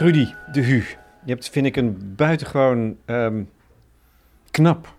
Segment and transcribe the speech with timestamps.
[0.00, 0.76] Trudy de Hu.
[1.24, 3.42] Je hebt, vind ik, een buitengewoon ehm,
[4.50, 4.94] knap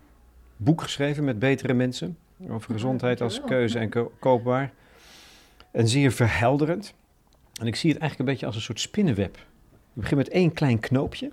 [0.57, 2.17] boek geschreven met betere mensen.
[2.49, 4.71] Over gezondheid als keuze en ko- koopbaar.
[5.71, 6.93] En zeer verhelderend.
[7.61, 9.35] En ik zie het eigenlijk een beetje als een soort spinnenweb.
[9.93, 11.31] Je begint met één klein knoopje.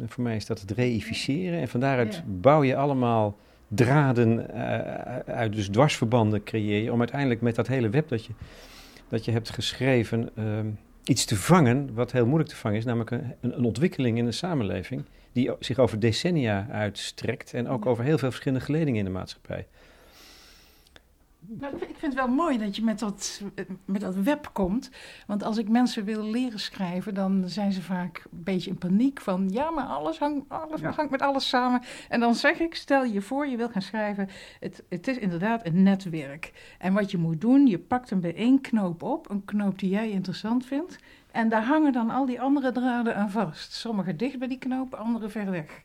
[0.00, 1.60] En voor mij is dat het reificeren.
[1.60, 2.22] En van daaruit Ja.
[2.26, 3.36] bouw je allemaal
[3.68, 6.92] draden eh, uit, dus dwarsverbanden creëer je.
[6.92, 8.32] Om uiteindelijk met dat hele web dat je,
[9.08, 10.30] dat je hebt geschreven...
[10.36, 10.66] ehm,
[11.08, 12.84] iets te vangen wat heel moeilijk te vangen is.
[12.84, 17.54] Namelijk een, een ontwikkeling in een samenleving die zich over decennia uitstrekt.
[17.54, 19.66] En ook over heel veel verschillende geledingen in de maatschappij.
[21.50, 23.42] Nou, ik vind- het wel mooi dat je met dat,
[23.84, 24.90] met dat web komt.
[25.26, 29.20] Want als ik mensen wil leren schrijven, dan zijn ze vaak een beetje in paniek.
[29.20, 30.90] Van ja, maar alles hangt, alles Ja.
[30.90, 31.82] hangt met alles samen.
[32.08, 34.28] En dan zeg ik, stel je voor, je wil gaan schrijven.
[34.60, 36.74] Het, het is inderdaad een netwerk.
[36.78, 39.30] En wat je moet doen, je pakt hem bij één knoop op.
[39.30, 40.98] Een knoop die jij interessant vindt.
[41.30, 43.72] En daar hangen dan al die andere draden aan vast.
[43.72, 45.82] Sommige dicht bij die knoop, andere ver weg.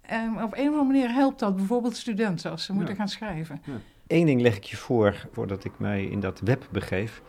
[0.00, 2.98] En op een of andere manier helpt dat bijvoorbeeld studenten als ze moeten Ja.
[2.98, 3.62] gaan schrijven.
[4.10, 7.22] Eén ding leg ik je voor, voordat ik mij in dat web begeef.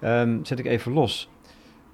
[0.00, 1.28] Ehm, zet ik even los.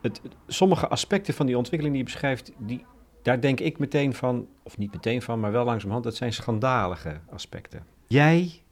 [0.01, 2.85] Het, sommige aspecten van die ontwikkeling die je beschrijft, die,
[3.23, 7.21] daar denk ik meteen van, of niet meteen van, maar wel langzamerhand, dat zijn schandalige
[7.31, 7.83] aspecten.
[8.07, 8.63] Jij,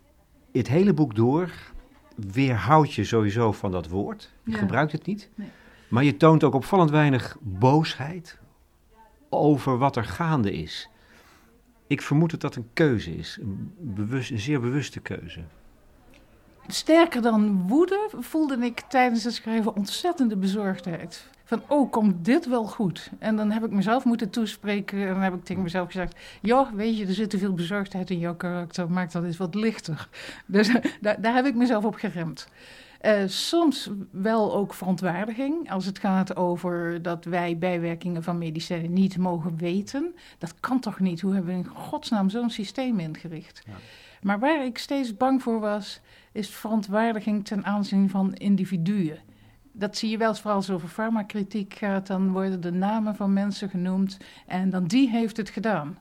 [0.52, 1.50] het hele boek door,
[2.32, 4.32] weerhoudt je sowieso van dat woord.
[4.44, 4.58] Je Ja.
[4.58, 5.30] gebruikt het niet.
[5.34, 5.48] Nee.
[5.88, 8.38] Maar je toont ook opvallend weinig boosheid
[9.28, 10.88] over wat er gaande is.
[11.86, 15.40] Ik vermoed dat dat een keuze is, een, bewust, een zeer bewuste keuze.
[16.66, 21.28] Sterker dan woede voelde ik tijdens het schrijven ontzettende bezorgdheid.
[21.44, 23.10] Van, oh, komt dit wel goed?
[23.18, 26.16] En dan heb ik mezelf moeten toespreken en dan heb ik tegen mezelf gezegd...
[26.42, 29.54] joh, weet je, er zit te veel bezorgdheid in jouw karakter, maak dat eens wat
[29.54, 30.08] lichter.
[30.46, 32.48] Dus daar, daar heb ik mezelf op geremd.
[33.06, 39.18] Eh, soms wel ook verontwaardiging als het gaat over dat wij bijwerkingen van medicijnen niet
[39.18, 40.14] mogen weten.
[40.38, 41.20] Dat kan toch niet?
[41.20, 43.62] Hoe hebben we in godsnaam zo'n systeem ingericht?
[43.66, 43.72] Ja.
[44.22, 46.00] Maar waar ik steeds bang voor was,
[46.32, 49.18] is verontwaardiging ten aanzien van individuen.
[49.72, 52.06] Dat zie je wel eens vooral als het over farmakritiek gaat.
[52.06, 55.98] Dan worden de namen van mensen genoemd en dan die heeft het gedaan.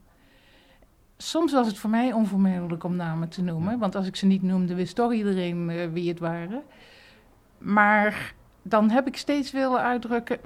[1.17, 3.79] Soms was het voor mij onvermijdelijk om namen te noemen.
[3.79, 6.63] Want als ik ze niet noemde, wist toch iedereen eh, wie het waren.
[7.57, 10.39] Maar dan heb ik steeds willen uitdrukken...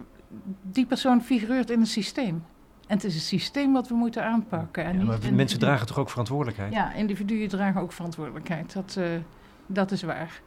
[0.62, 2.46] die persoon figureert in een systeem.
[2.88, 4.84] En het is een systeem wat we moeten aanpakken.
[4.84, 6.74] En Ja, maar mensen dragen toch ook verantwoordelijkheid?
[6.74, 8.74] Ja, individuen dragen ook verantwoordelijkheid.
[8.74, 9.06] Dat, eh,
[9.68, 10.42] dat is waar.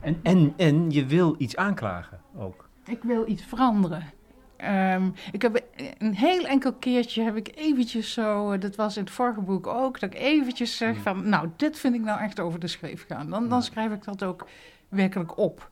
[0.00, 2.68] En, en, en je wil iets aanklagen ook.
[2.84, 4.04] Ik wil iets veranderen.
[4.60, 5.62] Ehm, ik heb
[5.98, 10.00] een heel enkel keertje heb ik eventjes zo, dat was in het vorige boek ook,
[10.00, 11.02] dat ik eventjes zeg Hmm.
[11.02, 13.30] van, nou, dit vind ik nou echt over de schreef gaan.
[13.30, 13.64] Dan, dan Ja.
[13.64, 14.46] schrijf ik dat ook
[14.88, 15.70] werkelijk op.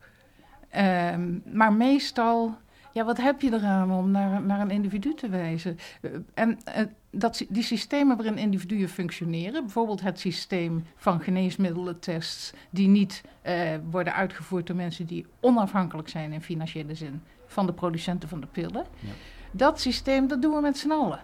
[0.70, 2.56] Ehm, maar meestal,
[2.92, 5.78] ja, wat heb je eraan om naar, naar een individu te wijzen?
[6.00, 12.88] Eh, En eh, dat, die systemen waarin individuen functioneren, bijvoorbeeld het systeem van geneesmiddelentests, die
[12.88, 13.54] niet eh,
[13.90, 18.46] worden uitgevoerd door mensen die onafhankelijk zijn in financiële zin van de producenten van de
[18.46, 18.84] pillen.
[19.00, 19.08] Ja.
[19.50, 21.20] Dat systeem, dat doen we met z'n allen.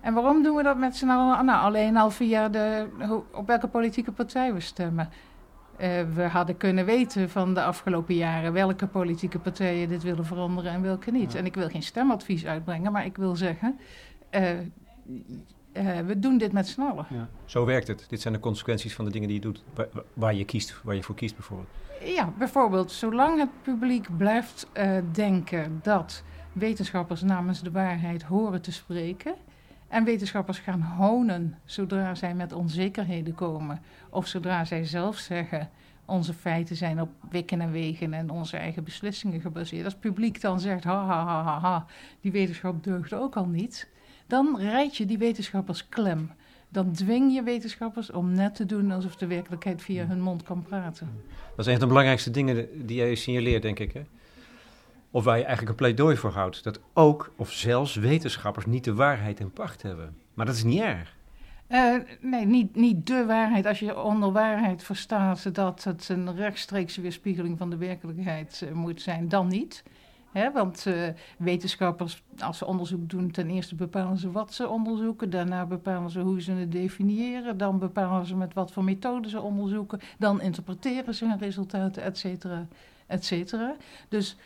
[0.00, 1.44] En waarom doen we dat met z'n allen?
[1.44, 5.08] Nou, alleen al via de, hoe- op welke politieke partij we stemmen.
[5.76, 10.72] Eh, we hadden kunnen weten van de afgelopen jaren welke politieke partijen dit willen veranderen
[10.72, 11.32] en welke niet.
[11.32, 11.38] Ja.
[11.38, 13.78] En ik wil geen stemadvies uitbrengen, maar ik wil zeggen,
[14.30, 14.42] eh,
[15.78, 17.06] eh, we doen dit met z'n allen.
[17.44, 18.04] Zo werkt het.
[18.08, 20.94] Dit zijn de consequenties van de dingen die je doet, waar, waar je kiest, waar
[20.94, 21.68] je voor kiest bijvoorbeeld.
[22.04, 26.22] Ja, bijvoorbeeld, zolang het publiek blijft eh, denken dat
[26.52, 29.34] wetenschappers namens de waarheid horen te spreken.
[29.88, 33.82] En wetenschappers gaan honen zodra zij met onzekerheden komen.
[34.10, 35.70] Of zodra zij zelf zeggen:
[36.04, 39.84] onze feiten zijn op wikken en wegen en onze eigen beslissingen gebaseerd.
[39.84, 41.86] Als het publiek dan zegt: ha ha ha ha, ha
[42.20, 43.88] die wetenschap deugt ook al niet.
[44.28, 46.30] Dan rijd je die wetenschappers klem.
[46.68, 50.62] Dan dwing je wetenschappers om net te doen alsof de werkelijkheid via hun mond kan
[50.62, 51.10] praten.
[51.56, 53.92] Dat is een van de belangrijkste dingen die jij signaleert, denk ik.
[53.92, 54.02] Hè?
[55.10, 56.64] Of waar je eigenlijk een pleidooi voor houdt.
[56.64, 60.16] Dat ook, of zelfs wetenschappers niet de waarheid in pacht hebben.
[60.34, 61.16] Maar dat is niet erg.
[61.66, 63.66] Eh, nee, niet, niet de waarheid.
[63.66, 69.02] Als je onder waarheid verstaat dat het een rechtstreekse weerspiegeling van de werkelijkheid eh, moet
[69.02, 69.82] zijn, dan niet.
[70.32, 71.08] Want eh,
[71.38, 75.30] wetenschappers, als ze onderzoek doen, ten eerste bepalen ze wat ze onderzoeken.
[75.30, 77.56] Daarna bepalen ze hoe ze het definiëren.
[77.58, 80.00] Dan bepalen ze met wat voor methoden ze onderzoeken.
[80.18, 82.66] Dan interpreteren ze hun resultaten, et cetera,
[83.06, 83.74] et cetera.
[84.08, 84.36] Dus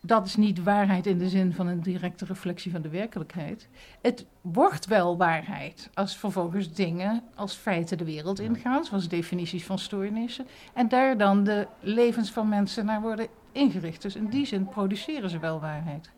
[0.00, 3.68] dat is niet waarheid in de zin van een directe reflectie van de werkelijkheid.
[4.00, 9.78] Het wordt wel waarheid als vervolgens dingen als feiten de wereld ingaan, zoals definities van
[9.78, 10.46] stoornissen.
[10.74, 14.02] En daar dan de levens van mensen naar worden ingericht.
[14.02, 16.10] Dus in die zin produceren ze wel waarheid.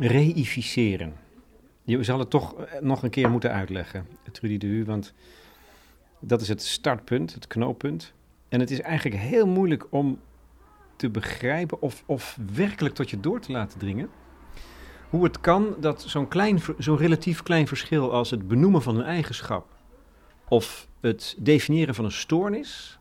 [0.00, 1.14] Reificeren.
[1.82, 5.14] Je zal het toch eh, nog een keer moeten uitleggen, Trudy de Hu, want
[6.20, 8.12] dat is het startpunt, het knooppunt.
[8.48, 10.20] En het is eigenlijk heel moeilijk om
[10.96, 14.08] te begrijpen of, of werkelijk tot je door te laten dringen.
[15.10, 19.04] Hoe het kan dat zo'n klein, zo'n relatief klein verschil als het benoemen van een
[19.04, 19.66] eigenschap
[20.48, 22.98] of het definiëren van een stoornis,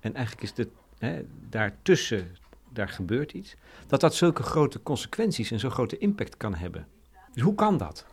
[0.00, 0.66] en eigenlijk is
[0.98, 2.36] hè, daartussen,
[2.72, 3.54] daar gebeurt iets,
[3.86, 6.86] dat dat zulke grote consequenties en zo'n grote impact kan hebben.
[7.32, 8.06] Dus hoe kan dat?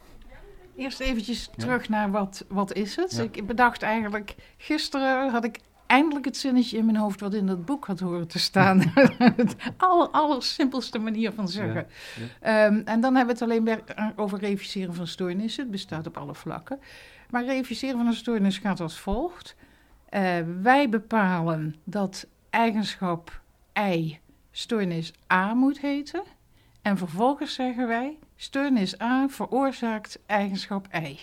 [0.75, 3.17] Eerst eventjes terug naar wat, wat is het.
[3.31, 5.59] Ik bedacht eigenlijk, gisteren had ik
[5.91, 8.79] eindelijk het zinnetje in mijn hoofd wat in dat boek had horen te staan.
[9.35, 11.87] het aller, aller simpelste manier van zeggen.
[12.39, 13.81] Ehm, en dan hebben we het alleen
[14.15, 15.63] over reviseren van stoornissen.
[15.63, 16.79] Het bestaat op alle vlakken.
[17.29, 19.55] Maar reviseren van een stoornis gaat als volgt.
[20.09, 20.21] Uh,
[20.61, 23.41] wij bepalen dat eigenschap
[23.79, 24.19] I
[24.51, 26.23] stoornis A moet heten.
[26.81, 31.19] En vervolgens zeggen wij, stoornis A veroorzaakt eigenschap I.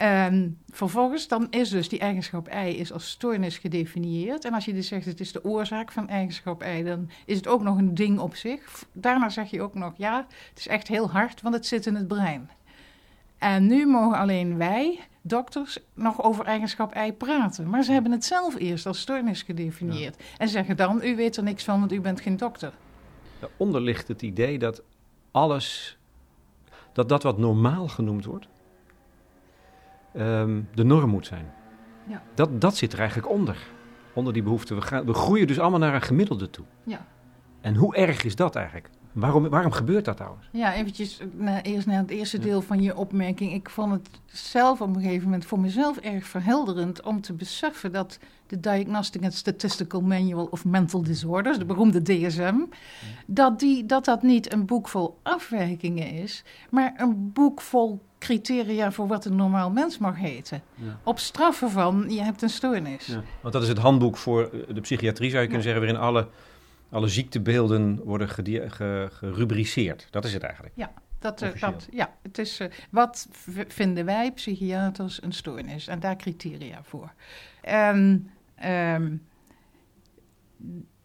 [0.00, 4.44] En vervolgens dan is dus die eigenschap I is als stoornis gedefinieerd.
[4.44, 7.46] En als je dus zegt het is de oorzaak van eigenschap I, dan is het
[7.46, 8.84] ook nog een ding op zich.
[8.92, 11.94] Daarna zeg je ook nog ja, het is echt heel hard, want het zit in
[11.94, 12.50] het brein.
[13.38, 17.68] En nu mogen alleen wij, dokters, nog over eigenschap I praten.
[17.68, 20.22] Maar ze hebben het zelf eerst als stoornis gedefinieerd.
[20.38, 22.72] En zeggen dan, u weet er niks van, want u bent geen dokter.
[23.38, 24.82] Daaronder ligt het idee dat
[25.30, 25.98] alles,
[26.92, 28.48] dat dat wat normaal genoemd wordt,
[30.16, 31.52] um, de norm moet zijn.
[32.06, 32.22] Ja.
[32.34, 33.56] Dat, dat zit er eigenlijk onder,
[34.12, 34.74] onder die behoefte.
[34.74, 36.64] We, gaan, we groeien dus allemaal naar een gemiddelde toe.
[36.84, 37.06] Ja.
[37.60, 38.90] En hoe erg is dat eigenlijk?
[39.12, 40.48] Waarom, waarom gebeurt dat trouwens?
[40.52, 43.52] Ja, eventjes naar, eerst naar het eerste deel van je opmerking.
[43.52, 47.92] Ik vond het zelf op een gegeven moment voor mezelf erg verhelderend om te beseffen
[47.92, 52.56] dat de Diagnostic and Statistical Manual of Mental Disorders, de beroemde DSM,
[53.26, 58.92] dat, die, dat dat niet een boek vol afwijkingen is, maar een boek vol criteria
[58.92, 60.62] voor wat een normaal mens mag heten.
[61.02, 63.06] Op straffen van, je hebt een stoornis.
[63.06, 63.22] Ja.
[63.40, 66.28] Want dat is het handboek voor de psychiatrie, zou je kunnen zeggen, waarin alle
[66.90, 68.28] alle ziektebeelden worden
[69.10, 70.06] gerubriceerd.
[70.10, 70.74] Dat is het eigenlijk.
[70.76, 73.28] Ja, dat, dat, ja het is, uh, wat
[73.68, 75.86] vinden wij psychiaters een stoornis?
[75.86, 77.12] En daar criteria voor.
[77.60, 78.30] En
[78.64, 79.22] um,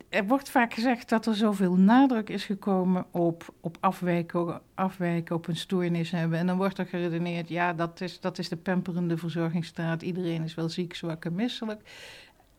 [0.10, 5.48] er wordt vaak gezegd dat er zoveel nadruk is gekomen op, op afwijken, afwijken, op
[5.48, 6.40] een stoornis hebben.
[6.40, 10.02] En dan wordt er geredeneerd, ja, dat is, dat is de pemperende verzorgingsstaat.
[10.02, 11.82] Iedereen is wel ziek, zwak en misselijk.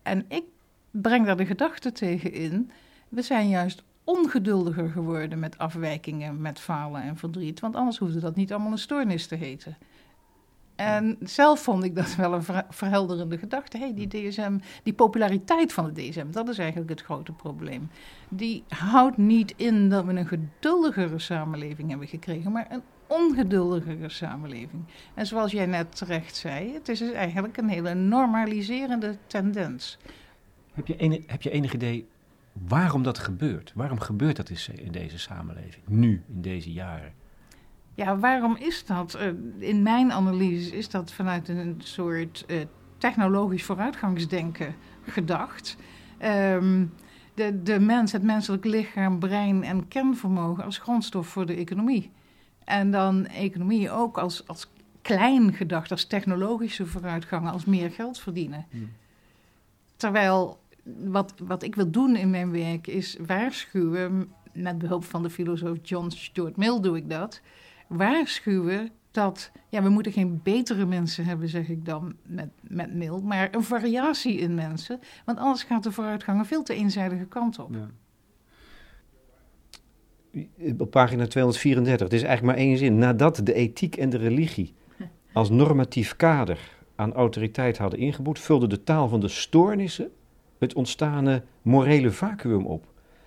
[0.03, 0.45] En ik
[0.91, 2.71] breng daar de gedachte tegen in
[3.09, 7.61] we zijn juist ongeduldiger geworden met afwijkingen, met falen en verdriet.
[7.61, 9.77] Want anders hoefde dat niet allemaal een stoornis te heten.
[10.77, 13.79] En zelf vond ik dat wel een verhelderende gedachte.
[13.79, 17.91] Hey, die DSM, die populariteit van de DSM, dat is eigenlijk het grote probleem.
[18.29, 24.85] Die houdt niet in dat we een geduldigere samenleving hebben gekregen, maar een ongeduldigere samenleving.
[25.15, 29.99] En zoals jij net terecht zei, het is dus eigenlijk een hele normaliserende tendens.
[30.73, 32.07] Heb je, enig, heb je enig idee
[32.69, 33.73] waarom dat gebeurt.
[33.75, 37.13] Waarom gebeurt dat in deze samenleving, nu, in deze jaren?
[37.95, 39.15] Ja, waarom is dat?
[39.15, 42.61] Eh, in mijn analyse is dat vanuit een soort uh,
[42.99, 45.77] technologisch vooruitgangsdenken gedacht.
[46.19, 46.87] Ehm,
[47.35, 52.11] de, de mens, het menselijk lichaam, brein en kernvermogen als grondstof voor de economie.
[52.65, 54.71] En dan economie ook als, als
[55.03, 58.67] klein gedacht, als technologische vooruitgang, als meer geld verdienen.
[58.71, 58.91] Hmm.
[59.97, 60.59] Terwijl
[60.95, 65.79] wat, wat ik wil doen in mijn werk is waarschuwen, met behulp van de filosoof
[65.83, 67.41] John Stuart Mill doe ik dat,
[67.89, 73.21] waarschuwen dat, ja, we moeten geen betere mensen hebben, zeg ik dan met, met Mill,
[73.21, 77.59] maar een variatie in mensen, want anders gaat de vooruitgang een veel te eenzijdige kant
[77.59, 77.75] op.
[77.75, 77.89] Ja.
[80.79, 82.99] Op pagina 234, het is eigenlijk maar één zin.
[82.99, 84.75] Nadat de ethiek en de religie
[85.33, 86.59] als normatief kader
[86.95, 90.11] aan autoriteit hadden ingeboet, vulde de taal van de stoornissen
[90.59, 92.87] het ontstane morele vacuüm op.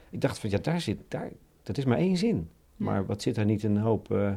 [0.10, 1.32] Ik dacht van ja, daar zit, daar,
[1.64, 2.50] dat is maar één zin.
[2.76, 4.32] Maar wat zit daar niet een hoop uh,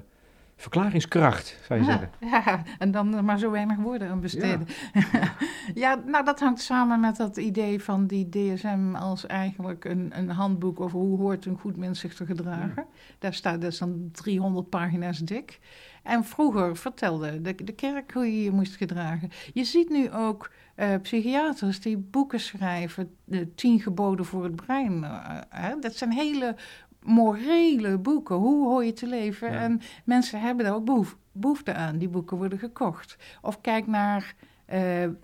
[0.63, 2.11] verklaringskracht, zou je zeggen?
[2.21, 4.67] Ja, en dan maar zo weinig woorden aan besteden.
[4.93, 5.35] Ja.
[5.75, 6.03] ja.
[6.07, 10.81] nou dat hangt samen met dat idee van die DSM als eigenlijk een, een handboek
[10.81, 12.87] over hoe hoort een goed mens zich te gedragen.
[13.19, 15.61] Daar staat dus dan 300 pagina's dik.
[16.03, 19.31] En vroeger vertelde de, de kerk hoe je je moest gedragen.
[19.53, 25.03] Je ziet nu ook uh, psychiaters die boeken schrijven, de tien geboden voor het brein.
[25.03, 26.57] Uh, dat zijn hele
[27.05, 28.37] morele boeken.
[28.37, 29.53] Hoe hoor je te leven?
[29.53, 29.59] Ja.
[29.59, 31.99] En mensen hebben daar ook behoef- behoefte aan.
[31.99, 33.17] Die boeken worden gekocht.
[33.43, 34.81] Of kijk naar eh,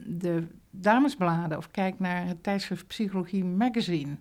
[0.07, 1.59] de damesbladen.
[1.59, 4.17] Of kijk naar het tijdschrift Psychologie Magazine.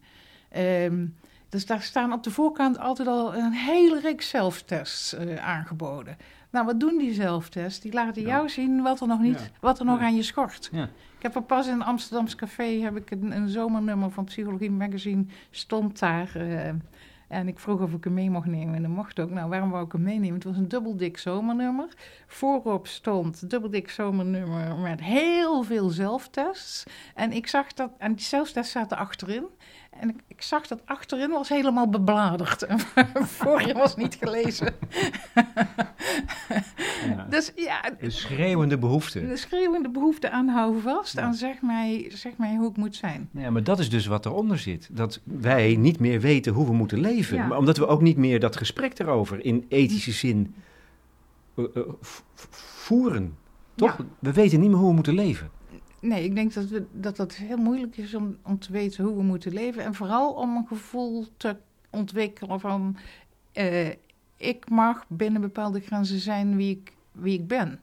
[0.49, 1.05] Ehm,
[1.49, 6.17] dus daar staan op de voorkant altijd al een hele reeks zelftests eh, aangeboden.
[6.49, 7.79] Nou, wat doen die zelftests?
[7.79, 8.27] Die laten Ja.
[8.27, 9.47] jou zien wat er nog, niet, Ja.
[9.61, 10.69] wat er nog aan je schort.
[10.71, 10.83] Ja.
[11.17, 14.71] Ik heb er pas in een Amsterdams café heb ik een, een zomernummer van Psychologie
[14.71, 16.35] Magazine stond daar.
[16.35, 16.73] eh,
[17.27, 19.29] en ik vroeg of ik hem mee mocht nemen en dat mocht ook.
[19.29, 20.33] Nou, waarom wou ik hem meenemen?
[20.33, 21.87] Het was een dubbeldik zomernummer.
[22.27, 26.83] Voorop stond dubbeldik zomernummer met heel veel zelftests.
[27.15, 29.45] En ik zag dat, en die zelftests zaten achterin.
[29.99, 32.61] En ik, ik zag dat achterin was helemaal bebladerd.
[32.63, 32.79] En
[33.39, 34.75] voorin was niet gelezen.
[37.07, 37.25] Ja.
[37.29, 39.27] Dus ja, Een schreeuwende behoefte.
[39.27, 41.13] de schreeuwende behoefte aan hou vast.
[41.13, 41.21] Ja.
[41.21, 43.29] Aan zeg mij, zeg mij hoe ik moet zijn.
[43.31, 44.89] Ja, maar dat is dus wat eronder zit.
[44.91, 47.37] Dat wij niet meer weten hoe we moeten leven.
[47.37, 47.47] Ja.
[47.47, 50.55] Maar omdat we ook niet meer dat gesprek erover in ethische zin
[51.55, 51.81] eh, eh,
[52.49, 53.35] voeren.
[53.75, 53.97] Toch?
[54.19, 55.49] We weten niet meer hoe we moeten leven.
[56.01, 59.15] Nee, ik denk dat, we, dat dat heel moeilijk is om, om te weten hoe
[59.15, 59.83] we moeten leven.
[59.83, 61.55] En vooral om een gevoel te
[61.89, 62.97] ontwikkelen van...
[63.51, 63.89] eh,
[64.37, 67.79] ik mag binnen bepaalde grenzen zijn wie ik, wie ik ben.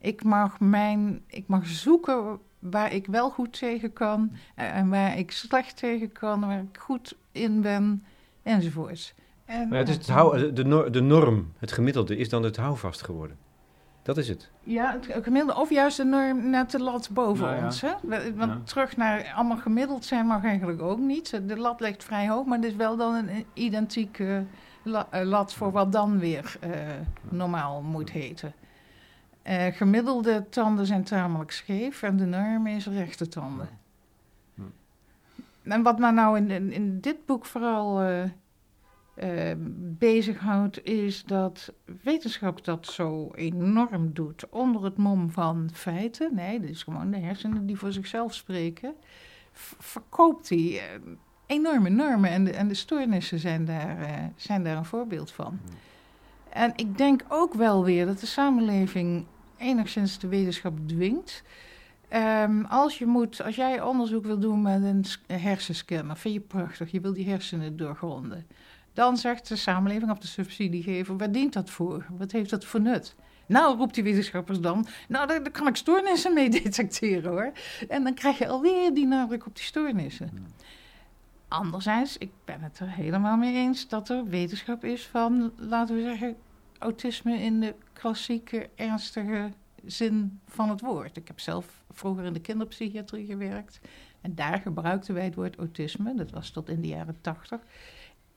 [0.00, 4.30] Ik mag, mijn, ik mag zoeken waar ik wel goed tegen kan...
[4.54, 8.04] eh, en waar ik slecht tegen kan, waar ik goed in ben,
[8.42, 9.14] enzovoorts.
[9.44, 13.02] En, Maar het is het hou, de, de norm, het gemiddelde, is dan het houvast
[13.02, 13.36] geworden.
[14.04, 14.50] Dat is het.
[14.62, 17.64] Ja, het gemiddelde, of juist de norm net de lat boven Nou ja.
[17.64, 17.80] ons.
[17.80, 17.92] Hè?
[18.34, 18.60] Want Ja.
[18.64, 21.40] terug naar allemaal gemiddeld zijn mag eigenlijk ook niet.
[21.48, 24.44] De lat ligt vrij hoog, maar het is wel dan een identieke
[24.84, 26.70] eh, lat voor wat dan weer eh,
[27.28, 28.52] normaal moet heten.
[29.42, 33.68] Eh, gemiddelde tanden zijn tamelijk scheef en de norm is rechte tanden.
[34.54, 34.62] Hm.
[35.62, 38.22] En wat nou in, in, in dit boek vooral eh
[39.14, 39.52] eh,
[39.98, 46.34] bezighoudt, is dat wetenschap dat zo enorm doet onder het mom van feiten.
[46.34, 48.94] Nee, dat is gewoon de hersenen die voor zichzelf spreken.
[49.78, 51.00] verkoopt hij eh,
[51.46, 55.60] enorme normen en de, en de stoornissen zijn daar, eh, zijn daar een voorbeeld van.
[56.48, 61.42] En ik denk ook wel weer dat de samenleving enigszins de wetenschap dwingt.
[62.08, 65.04] Ehm, als, je moet, als jij onderzoek wil doen met een
[65.38, 68.46] hersenscanner, vind je prachtig, je wil die hersenen doorgronden.
[68.94, 72.06] Dan zegt de samenleving of de subsidiegever, waar dient dat voor?
[72.10, 73.14] Wat heeft dat voor nut?
[73.46, 77.52] Nou, roept die wetenschappers dan, nou, daar, daar kan ik stoornissen mee detecteren hoor.
[77.88, 80.30] En dan krijg je alweer die nadruk op die stoornissen.
[81.48, 86.02] Anderzijds, ik ben het er helemaal mee eens dat er wetenschap is van, laten we
[86.02, 86.36] zeggen,
[86.78, 89.50] autisme in de klassieke ernstige
[89.84, 91.16] zin van het woord.
[91.16, 93.80] Ik heb zelf vroeger in de kinderpsychiatrie gewerkt.
[94.20, 96.14] En daar gebruikten wij het woord autisme.
[96.14, 97.60] Dat was tot in de jaren tachtig.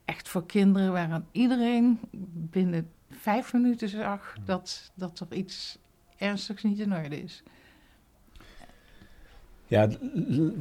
[0.08, 2.00] Echt voor kinderen waaraan iedereen
[2.32, 5.78] binnen vijf minuten zag dat, dat er iets
[6.18, 7.44] ernstigs niet in orde is.
[9.66, 9.88] Ja,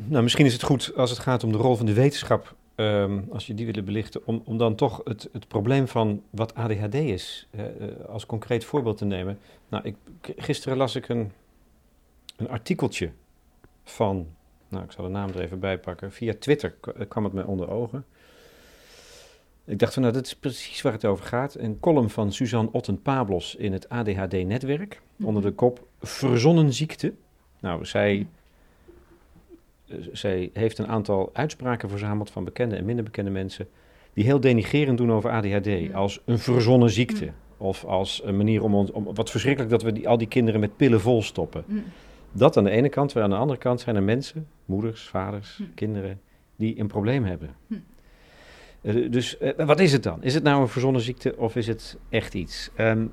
[0.07, 3.21] nou, misschien is het goed als het gaat om de rol van de wetenschap, ehm,
[3.31, 6.95] als je die willen belichten, om, om dan toch het, het probleem van wat ADHD
[6.95, 7.65] is eh,
[8.09, 9.39] als concreet voorbeeld te nemen.
[9.69, 9.97] Nou, ik,
[10.37, 11.33] gisteren las ik een,
[12.37, 13.11] een artikeltje
[13.85, 14.27] van,
[14.69, 17.45] nou, ik zal de naam er even bij pakken, via Twitter eh, kwam het mij
[17.45, 18.05] onder ogen.
[19.67, 21.55] Ik dacht van, nou, dat is precies waar het over gaat.
[21.55, 27.15] Een column van Suzanne Otten-Pablos in het ADHD-netwerk, onder de kop Verzonnen ziekte.
[27.61, 28.27] Nou, zij
[30.13, 33.69] zij heeft een aantal uitspraken verzameld van bekende en minder bekende mensen.
[34.13, 35.67] die heel denigerend doen over ADHD.
[35.67, 35.93] Ja.
[35.93, 37.25] Als een verzonnen ziekte.
[37.25, 37.33] Ja.
[37.57, 39.15] Of als een manier om, ons, om.
[39.15, 41.65] Wat verschrikkelijk dat we die, al die kinderen met pillen volstoppen.
[41.67, 41.85] Mm.
[42.33, 43.15] Dat aan de ene kant.
[43.15, 46.21] Maar aan de andere kant zijn er mensen, moeders, vaders, kinderen.
[46.57, 47.51] die een probleem hebben.
[48.87, 50.23] Eh, dus eh, wat is het dan?
[50.23, 52.71] Is het nou een verzonnen ziekte of is het echt iets?
[52.75, 53.07] Ehm,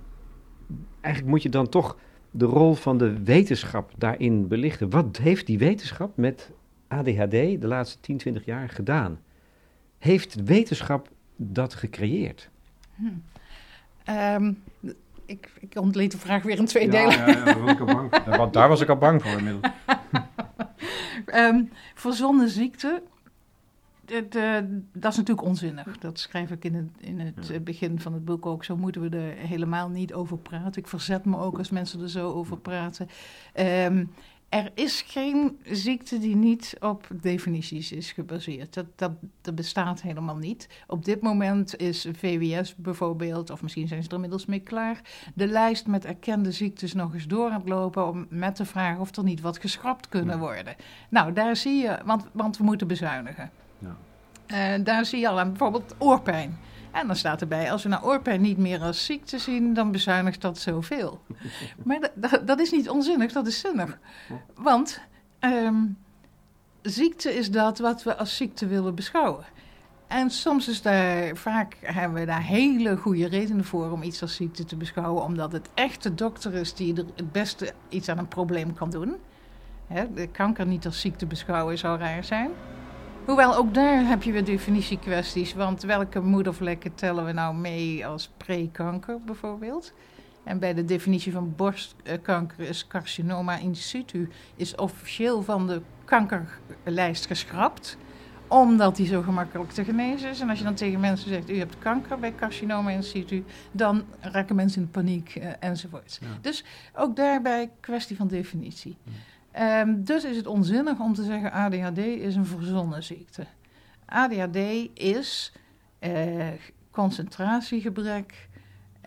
[1.01, 1.98] eigenlijk moet je dan toch
[2.32, 4.89] de rol van de wetenschap daarin belichten.
[4.89, 6.51] Wat heeft die wetenschap met
[6.88, 9.20] ADHD de laatste 10, 20 jaar gedaan?
[10.00, 12.50] Heeft wetenschap dat gecreëerd?
[12.96, 13.06] Hm.
[14.03, 14.53] Ehm,
[15.25, 17.12] ik, ik ontleed de vraag weer in twee Ja, delen.
[17.12, 18.51] ja, ja, daar was ik al bang voor.
[18.51, 19.74] Daar- was ik al bang voor inmiddels.
[21.25, 21.62] Ehm
[21.94, 23.01] verzonnen ziekte,
[24.05, 25.98] dat is natuurlijk onzinnig.
[25.98, 28.63] Dat schrijf ik in het, in het begin van het boek ook.
[28.63, 30.81] Zo moeten we er helemaal niet over praten.
[30.81, 33.07] Ik verzet me ook als mensen er zo over praten.
[33.53, 34.05] Ehm,
[34.53, 38.74] er is geen ziekte die niet op definities is gebaseerd.
[38.74, 40.67] Dat, dat, dat bestaat helemaal niet.
[40.88, 45.01] Op dit moment is VWS bijvoorbeeld, of misschien zijn ze er inmiddels mee klaar,
[45.36, 48.98] de lijst met erkende ziektes nog eens door aan het lopen om met de vraag
[48.98, 50.75] of er niet wat geschrapt kunnen worden.
[51.10, 53.51] Nou, daar zie je, want, want we moeten bezuinigen.
[53.84, 53.96] Ja.
[54.46, 56.60] Eh, daar zie je al aan bijvoorbeeld oorpijn.
[56.92, 60.42] En dan staat erbij, als we nou oorpijn niet meer als ziekte zien, dan bezuinigt
[60.42, 61.22] dat zoveel.
[61.84, 62.10] Maar
[62.46, 63.98] dat, is niet onzinnig, dat is zinnig.
[64.56, 65.02] Want
[65.40, 65.75] ehm,
[66.82, 69.46] ziekte is dat wat we als ziekte willen beschouwen.
[70.08, 74.36] En soms is daar, vaak hebben we daar hele goede redenen voor om iets als
[74.36, 78.18] ziekte te beschouwen, omdat het echt de dokter is die er het beste iets aan
[78.18, 79.16] een probleem kan doen.
[79.88, 82.52] Hè, de kanker niet als ziekte beschouwen zou raar zijn.
[83.25, 88.30] Hoewel ook daar heb je weer definitiekwesties, want welke moedervlekken tellen we nou mee als
[88.38, 89.94] pre-kanker bijvoorbeeld?
[90.44, 97.25] En bij de definitie van borstkanker is carcinoma in situ is officieel van de kankerlijst
[97.25, 97.98] geschrapt
[98.48, 100.39] omdat die zo gemakkelijk te genezen is.
[100.39, 104.03] En als je dan tegen mensen zegt, u hebt kanker bij carcinoma in situ, dan
[104.20, 106.20] raken mensen in paniek uh, enzovoort.
[106.42, 106.63] Dus
[106.96, 108.98] ook daarbij kwestie van definitie.
[109.60, 113.45] Um, dus is het onzinnig om te zeggen ADHD is een verzonnen ziekte.
[114.05, 114.57] ADHD
[114.93, 115.53] is
[116.00, 116.48] uh,
[116.91, 118.50] concentratiegebrek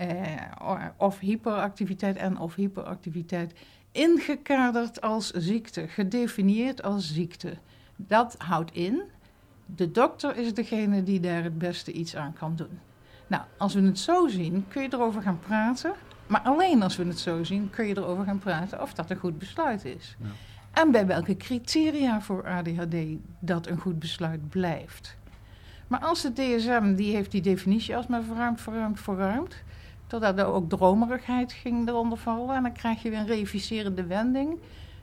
[0.00, 3.54] uh, of hyperactiviteit en of hyperactiviteit
[3.92, 7.56] ingekaderd als ziekte, gedefinieerd als ziekte.
[7.96, 9.02] Dat houdt in
[9.66, 12.78] de dokter is degene die daar het beste iets aan kan doen.
[13.26, 15.92] Nou, als we het zo zien, kun je erover gaan praten.
[16.26, 19.16] Maar alleen als we het zo zien, kun je erover gaan praten of dat een
[19.16, 20.16] goed besluit is.
[20.18, 20.26] Ja.
[20.72, 22.96] En bij welke criteria voor ADHD
[23.38, 25.16] dat een goed besluit blijft.
[25.86, 29.54] Maar als de DSM, die heeft die definitie alsmaar verruimd, verruimd, verruimd.
[30.06, 32.56] Totdat er ook dromerigheid ging eronder vallen.
[32.56, 34.58] En dan krijg je weer een reviserende wending.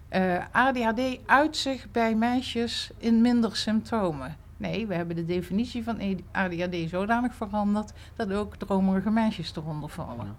[0.10, 4.38] Uh, eh, ADHD uit zich bij meisjes in minder symptomen.
[4.58, 10.36] Nee, we hebben de definitie van ADHD zodanig veranderd dat ook dromerige meisjes eronder vallen.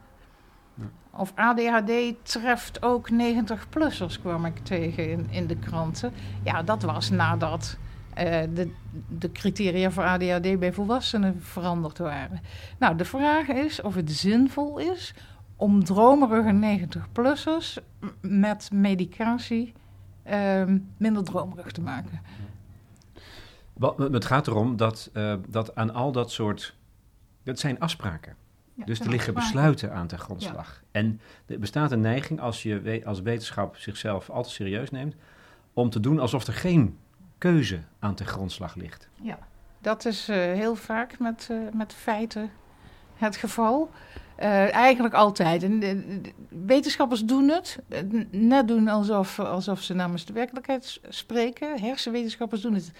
[1.17, 6.13] Of ADHD treft ook 90-plussers, kwam ik tegen in, in de kranten.
[6.43, 7.77] Ja, dat was nadat
[8.19, 8.71] uh, de,
[9.19, 12.41] de criteria voor ADHD bij volwassenen veranderd waren.
[12.79, 15.15] Nou, de vraag is of het zinvol is
[15.57, 17.85] om dromerige 90-plussers
[18.21, 19.73] met medicatie
[20.31, 20.63] uh,
[20.97, 22.21] minder dromerig te maken.
[23.97, 26.77] Het gaat erom dat, uh, dat aan al dat soort.
[27.43, 28.37] Dat zijn afspraken.
[28.75, 30.83] Ja, dus er liggen besluiten aan ten grondslag.
[30.83, 31.01] Ja.
[31.01, 35.15] En er bestaat een neiging, als je als wetenschap zichzelf al te serieus neemt,
[35.73, 36.99] om te doen alsof er geen
[37.39, 39.09] keuze aan ten grondslag ligt.
[39.23, 39.39] Ja,
[39.81, 42.51] dat is uh, heel vaak met, uh, met feiten
[43.15, 43.91] het geval.
[44.39, 45.63] Uh, eigenlijk altijd.
[45.63, 47.79] En wetenschappers doen het,
[48.31, 51.81] net doen alsof, alsof ze namens de werkelijkheid spreken.
[51.81, 52.93] Hersenwetenschappers doen het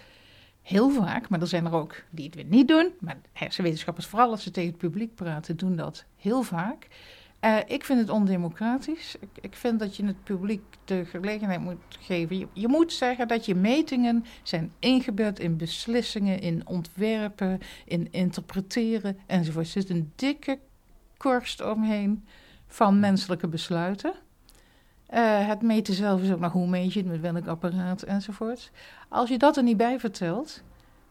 [0.65, 2.93] heel vaak, maar er zijn er ook die het niet doen.
[3.01, 6.89] Maar hersenwetenschappers, vooral als ze tegen het publiek praten, doen dat heel vaak.
[7.41, 9.17] Uh, ik vind het ondemocratisch.
[9.21, 12.39] Ik, ik, vind dat je het publiek de gelegenheid moet geven.
[12.39, 19.19] Je, je, moet zeggen dat je metingen zijn ingebed in beslissingen, in ontwerpen, in interpreteren
[19.27, 19.65] enzovoort.
[19.65, 20.59] Er zit een dikke
[21.17, 22.25] korst omheen
[22.67, 24.15] van menselijke besluiten.
[25.15, 28.71] Uh, het meten zelf is ook nog hoe meet je het, met welk apparaat enzovoort.
[29.09, 30.63] Als je dat er niet bij vertelt,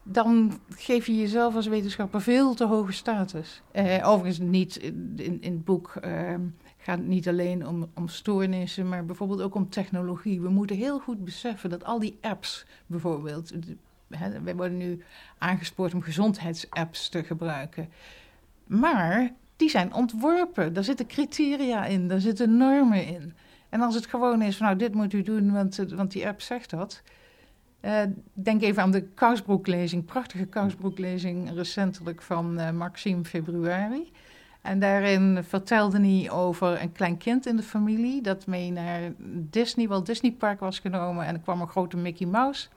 [0.02, 3.62] dan geef je jezelf als wetenschapper veel te hoge status.
[3.72, 6.34] Uh, overigens niet, in, in het boek uh,
[6.78, 10.40] gaat het niet alleen om, om stoornissen, maar bijvoorbeeld ook om technologie.
[10.40, 13.52] We moeten heel goed beseffen dat al die apps bijvoorbeeld...
[14.08, 15.02] Hè, wij worden nu
[15.38, 17.88] aangespoord om gezondheidsapps te gebruiken.
[18.66, 23.34] Maar die zijn ontworpen, daar zitten criteria in, daar zitten normen in...
[23.74, 26.40] En als het gewoon is van nou, dit moet u doen, want, want die app
[26.40, 27.02] zegt dat.
[27.80, 28.00] Uh,
[28.32, 34.12] denk even aan de Kousbroeklezing, prachtige Kousbroeklezing recentelijk van uh, Maxime Februari.
[34.62, 39.00] En daarin vertelde hij over een klein kind in de familie dat mee naar
[39.34, 41.26] Disney, Walt Disney Park was genomen.
[41.26, 42.68] En er kwam een grote Mickey Mouse.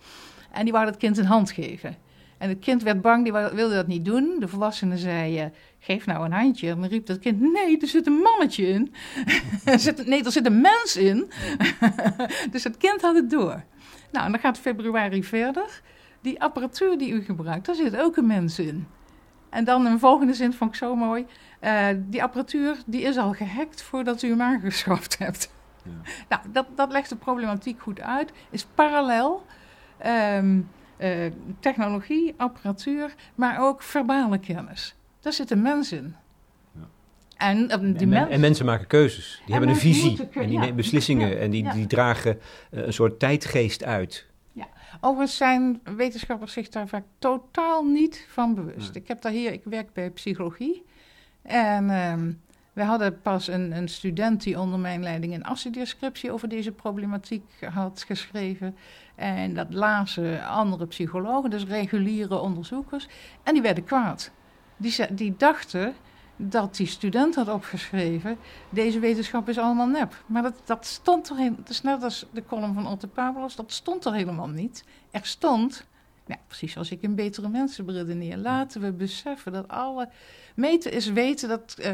[0.52, 1.96] En die wou dat kind een hand geven.
[2.38, 4.36] En het kind werd bang, die wilde dat niet doen.
[4.40, 6.70] De volwassene zei, uh, geef nou een handje.
[6.70, 8.94] En dan riep dat kind, nee, er zit een mannetje in.
[10.06, 11.32] nee, er zit een mens in.
[12.52, 13.64] dus het kind had het door.
[14.12, 15.82] Nou, en dan gaat februari verder.
[16.22, 18.88] Die apparatuur die u gebruikt, daar zit ook een mens in.
[19.50, 21.26] En dan een volgende zin vond ik zo mooi.
[21.62, 25.54] Uh, die apparatuur die is al gehackt voordat u hem aangeschaft hebt.
[25.84, 25.92] Ja.
[26.30, 28.32] nou, dat, dat legt de problematiek goed uit.
[28.50, 29.46] Is parallel...
[30.06, 30.70] Um,
[31.00, 34.96] uh, technologie, apparatuur, maar ook verbale kennis.
[35.20, 36.16] Daar zit een mens in.
[36.74, 36.88] Ja.
[37.38, 38.30] En, uh, die en, mens...
[38.30, 39.42] en, mensen maken keuzes.
[39.46, 42.40] Die hebben een visie en die nemen beslissingen en die, die dragen
[42.72, 44.26] uh, een soort tijdgeest uit.
[44.52, 44.68] Ja,
[45.02, 48.96] overigens zijn wetenschappers zich daar vaak totaal niet van bewust.
[48.96, 50.86] Ik heb daar hier, ik werk bij psychologie
[51.42, 52.32] en ehm,
[52.78, 57.44] we hadden pas een, een, student die onder mijn leiding een afstudeerscriptie over deze problematiek
[57.74, 58.76] had geschreven.
[59.16, 63.08] En dat lazen andere psychologen, dus reguliere onderzoekers.
[63.44, 64.32] En die werden kwaad.
[64.78, 65.94] die, die dachten
[66.36, 68.38] dat die student had opgeschreven,
[68.70, 70.24] deze wetenschap is allemaal nep.
[70.26, 73.72] Maar dat, dat stond er helemaal, het net als de column van Otto Pablos, dat
[73.72, 74.84] stond er helemaal niet.
[75.12, 75.86] Er stond,
[76.28, 80.10] ja, precies zoals ik in Betere Mensen beredeneer, laten we beseffen dat alle,
[80.56, 81.92] meten is weten, dat, eh,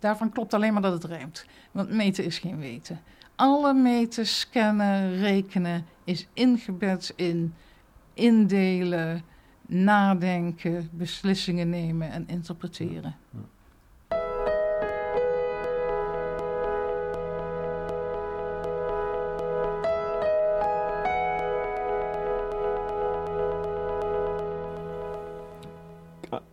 [0.00, 1.46] daarvan klopt alleen maar dat het rijmt.
[1.70, 3.00] Want meten is geen weten.
[3.34, 7.54] Alle meten, scannen, rekenen is ingebed in
[8.14, 9.22] indelen,
[9.66, 13.16] nadenken, beslissingen nemen en interpreteren.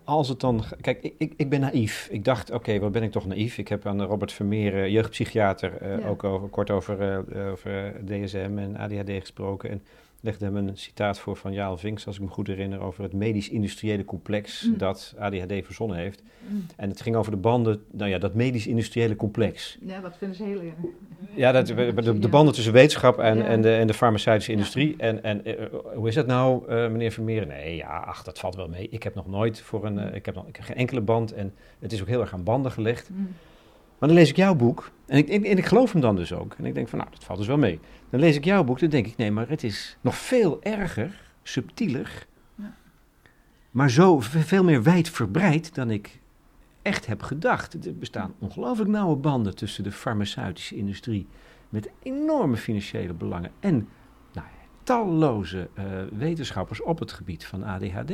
[0.03, 0.63] Als het dan.
[0.81, 2.07] Kijk, ik, ik, ik ben naïef.
[2.11, 3.57] Ik dacht, oké, wat ben ik toch naïef?
[3.57, 6.07] Ik heb aan Robert Vermeer, eh, jeugdpsychiater, eh, Ja.
[6.07, 9.69] ook over, kort over, eh, over DSM en ADHD gesproken.
[9.69, 9.81] En
[10.23, 13.13] legde hem een citaat voor van Jaal Vinks, als ik me goed herinner, over het
[13.13, 14.77] medisch-industriële complex Mm.
[14.77, 16.23] dat ADHD verzonnen heeft.
[16.75, 19.77] En het ging over de banden, nou ja, dat medisch-industriële complex.
[19.85, 20.73] Ja, dat vinden ze heel erg.
[21.35, 23.43] Ja, dat, de, de, de banden tussen wetenschap en, Ja.
[23.45, 24.57] en, de, en de farmaceutische Ja.
[24.57, 24.95] industrie.
[24.97, 27.47] En, en eh, hoe is dat nou, eh, meneer Vermeer?
[27.47, 28.87] Nee, ja, ach, dat valt wel mee.
[28.89, 31.33] Ik heb nog nooit voor een, eh, ik, heb nog, ik heb geen enkele band
[31.33, 33.09] en het is ook heel erg aan banden gelegd.
[33.09, 33.27] Mm.
[34.03, 36.33] Maar dan lees ik jouw boek en ik, en, en ik geloof hem dan dus
[36.33, 36.53] ook.
[36.57, 37.79] En ik denk van, nou, dat valt dus wel mee.
[38.09, 41.21] Dan lees ik jouw boek, dan denk ik, nee, maar het is nog veel erger,
[41.43, 42.75] subtieler, Ja.
[43.71, 46.19] maar zo ve- veel meer wijdverbreid dan ik
[46.81, 47.85] echt heb gedacht.
[47.85, 51.27] Er bestaan ongelooflijk nauwe banden tussen de farmaceutische industrie
[51.69, 53.87] met enorme financiële belangen en
[54.33, 54.47] nou,
[54.83, 58.13] talloze eh, wetenschappers op het gebied van ADHD.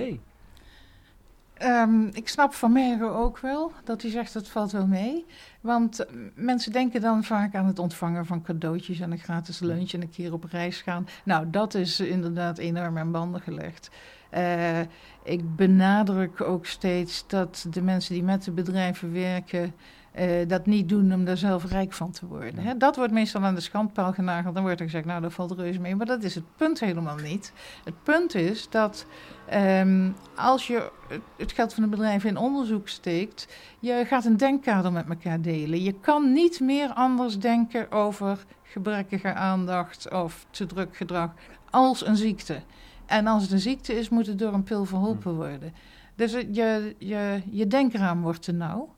[1.59, 5.25] Ehm, ik snap Van Mergen ook wel dat hij zegt dat valt wel mee.
[5.61, 9.91] Want eh, mensen denken dan vaak aan het ontvangen van cadeautjes en een gratis lunch
[9.91, 11.07] en een keer op reis gaan.
[11.23, 13.89] Nou, dat is inderdaad enorm aan banden gelegd.
[14.29, 14.79] Eh,
[15.23, 19.73] ik benadruk ook steeds dat de mensen die met de bedrijven werken.
[20.11, 22.63] Eh, dat niet doen om daar zelf rijk van te worden.
[22.63, 22.77] Hè?
[22.77, 24.53] Dat wordt meestal aan de schandpaal genageld.
[24.53, 25.95] Dan wordt er gezegd, nou, dat valt reuze mee.
[25.95, 27.53] Maar dat is het punt helemaal niet.
[27.83, 29.05] Het punt is dat
[29.45, 30.91] ehm, als je
[31.37, 33.47] het- geld van een bedrijf in onderzoek steekt,
[33.79, 35.83] je gaat een denkkader met elkaar delen.
[35.83, 41.31] Je kan niet meer anders denken over gebrekkige aandacht of te druk gedrag
[41.69, 42.61] als een ziekte.
[43.05, 45.73] En als het een ziekte is, moet het door een pil verholpen worden.
[46.15, 48.89] Dus je, je, je denkraam wordt te nauw.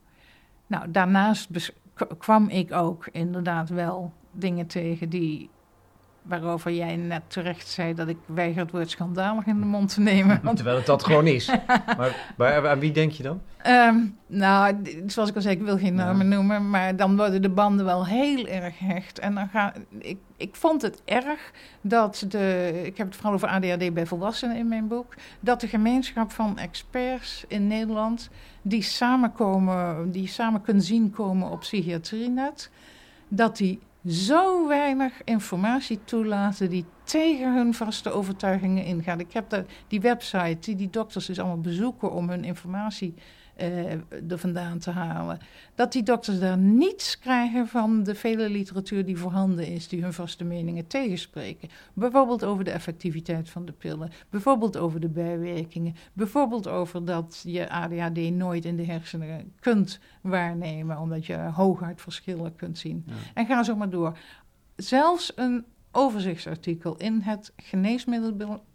[0.72, 1.50] Nou, daarnaast
[2.18, 5.50] kwam ik ook inderdaad wel dingen tegen die.
[6.22, 10.00] Waarover jij net terecht zei dat ik weiger het woord schandalig in de mond te
[10.02, 10.40] nemen.
[10.44, 11.48] Want Terwijl het dat gewoon is.
[11.98, 13.42] maar, maar aan wie denk je dan?
[13.58, 13.96] Ehm,
[14.28, 14.76] nou,
[15.08, 16.06] zoals ik al zei, ik wil geen Ja.
[16.06, 19.20] namen noemen, maar dan worden de banden wel heel erg hecht.
[19.20, 23.48] En dan ga ik, ik vond het erg dat de, ik heb het vooral over
[23.48, 28.30] ADHD bij volwassenen in mijn boek, dat de gemeenschap van experts in Nederland
[28.62, 32.70] die samenkomen, die samen kunnen zien komen op psychiatrienet,
[33.28, 39.20] dat die zo weinig informatie toelaten die tegen hun vaste overtuigingen ingaat.
[39.20, 43.14] Ik heb de, die website die die dokters dus allemaal bezoeken om hun informatie
[43.62, 43.92] eh,
[44.32, 45.40] er vandaan te halen.
[45.76, 50.14] Dat die dokters daar niets krijgen van de vele literatuur die voorhanden is, die hun
[50.14, 51.70] vaste meningen tegenspreken.
[51.94, 57.70] Bijvoorbeeld over de effectiviteit van de pillen, bijvoorbeeld over de bijwerkingen, bijvoorbeeld over dat je
[57.70, 63.04] ADHD nooit in de hersenen kunt waarnemen, omdat je hooguit verschillen kunt zien.
[63.06, 63.14] Ja.
[63.34, 64.18] En ga zo maar door.
[64.76, 67.54] Zelfs een overzichtsartikel in het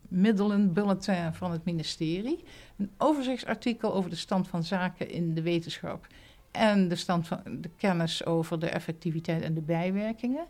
[0.08, 2.44] geneesmiddelenbulletin van het ministerie.
[2.78, 6.06] Een overzichtsartikel over de stand van zaken in de wetenschap.
[6.50, 10.46] En de stand van de kennis over de effectiviteit en de bijwerkingen.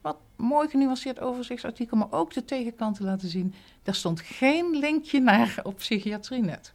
[0.00, 3.54] Wat mooi genuanceerd overzichtsartikel, maar ook de tegenkant te laten zien.
[3.82, 6.74] Daar stond geen linkje naar op psychiatrienet.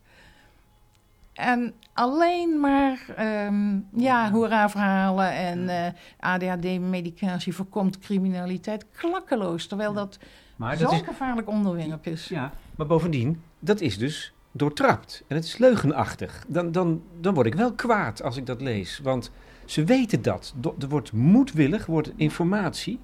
[1.33, 9.67] En alleen maar ehm ja, hoera-verhalen en eh, ADHD-medicatie voorkomt criminaliteit klakkeloos.
[9.67, 10.17] Terwijl dat
[10.55, 12.27] Maar zo'n dat is, gevaarlijk onderwerp is.
[12.27, 15.23] ja, maar bovendien, dat is dus doortrapt.
[15.27, 16.45] En het is leugenachtig.
[16.47, 18.99] Dan, dan, dan word ik wel kwaad als ik dat lees.
[19.03, 19.31] Want
[19.65, 20.53] ze weten dat.
[20.57, 22.99] Do- er wordt moedwillig wordt informatie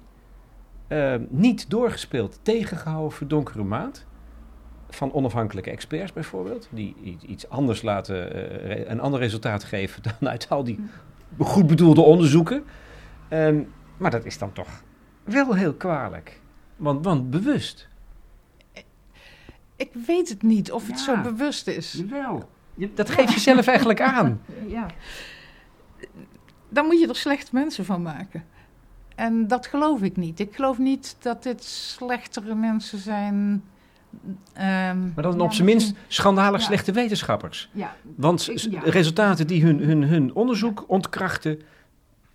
[0.88, 4.04] eh, niet doorgespeeld, tegengehouden voor donkere maat.
[4.88, 10.48] Van onafhankelijke experts bijvoorbeeld, die iets anders laten, eh, een ander resultaat geven dan uit
[10.48, 10.78] al die
[11.38, 12.64] goed bedoelde onderzoeken.
[13.28, 13.62] Ehm,
[13.96, 14.82] maar dat is dan toch
[15.24, 16.40] wel heel kwalijk.
[16.76, 17.88] Want, want bewust.
[19.76, 21.04] Ik weet het niet of het Ja.
[21.04, 21.92] zo bewust is.
[21.92, 22.48] Jawel.
[22.94, 24.40] Dat geef je zelf eigenlijk aan.
[24.66, 24.86] Ja.
[26.68, 28.44] Dan moet je er slechte mensen van maken.
[29.14, 30.40] En dat geloof ik niet.
[30.40, 33.62] Ik geloof niet dat dit slechtere mensen zijn
[34.52, 36.66] Ehm, Maar dan ja, op zijn minst schandalig Ja.
[36.66, 37.70] slechte wetenschappers.
[37.72, 41.60] Ja, Want Ik- resultaten die hun, hun, hun onderzoek ontkrachten,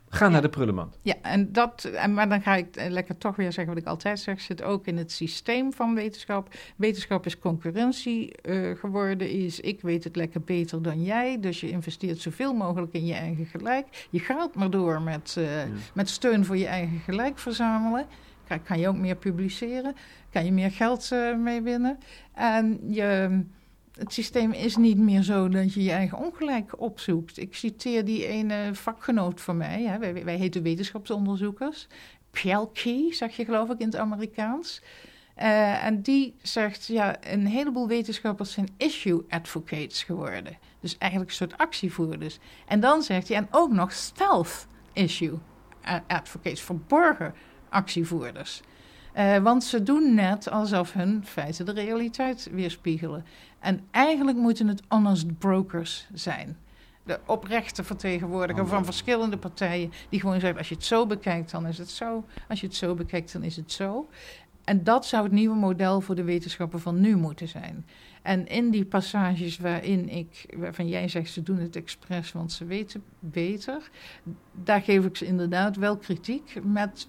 [0.09, 0.99] gaan naar de prullenmand.
[1.01, 3.89] Ja, en dat, en, maar dan ga ik eh, lekker toch weer zeggen wat ik
[3.89, 6.55] altijd zeg, zit ook in het systeem van wetenschap.
[6.75, 11.69] Wetenschap is concurrentie eh, geworden, is ik weet het lekker beter dan jij, dus je
[11.69, 14.07] investeert zoveel mogelijk in je eigen gelijk.
[14.09, 15.45] Je gaat maar door met, eh,
[15.93, 18.05] met steun voor je eigen gelijk verzamelen.
[18.47, 19.95] Kan, kan je ook meer publiceren,
[20.31, 21.97] kan je meer geld eh, mee winnen.
[22.33, 23.41] En je,
[23.97, 27.37] het systeem is niet meer zo dat je je eigen ongelijk opzoekt.
[27.37, 31.87] Ik citeer die ene vakgenoot van mij, hè, wij, wij heten wetenschapsonderzoekers.
[32.31, 34.81] Pielke, zeg je geloof ik in het Amerikaans.
[35.35, 40.57] Eh, en die zegt, ja, een heleboel wetenschappers zijn issue advocates geworden.
[40.79, 42.39] Dus eigenlijk een soort actievoerders.
[42.67, 45.37] En dan zegt hij, en ook nog stealth issue
[46.07, 47.33] advocates, verborgen
[47.69, 48.61] actievoerders.
[49.13, 53.25] Eh, want ze doen net alsof hun feiten de realiteit weerspiegelen.
[53.59, 56.57] En eigenlijk moeten het honest brokers zijn.
[57.03, 59.91] De oprechte vertegenwoordiger van verschillende partijen.
[60.09, 62.25] Die gewoon zeggen: als je het zo bekijkt, dan is het zo.
[62.47, 64.07] Als je het zo bekijkt, dan is het zo.
[64.67, 67.85] En dat zou het nieuwe model voor de wetenschappen van nu moeten zijn.
[68.21, 72.65] En in die passages waarin ik, waarvan jij zegt ze doen het expres, want ze
[72.65, 73.89] weten beter,
[74.51, 77.07] daar geef ik ze inderdaad wel kritiek met,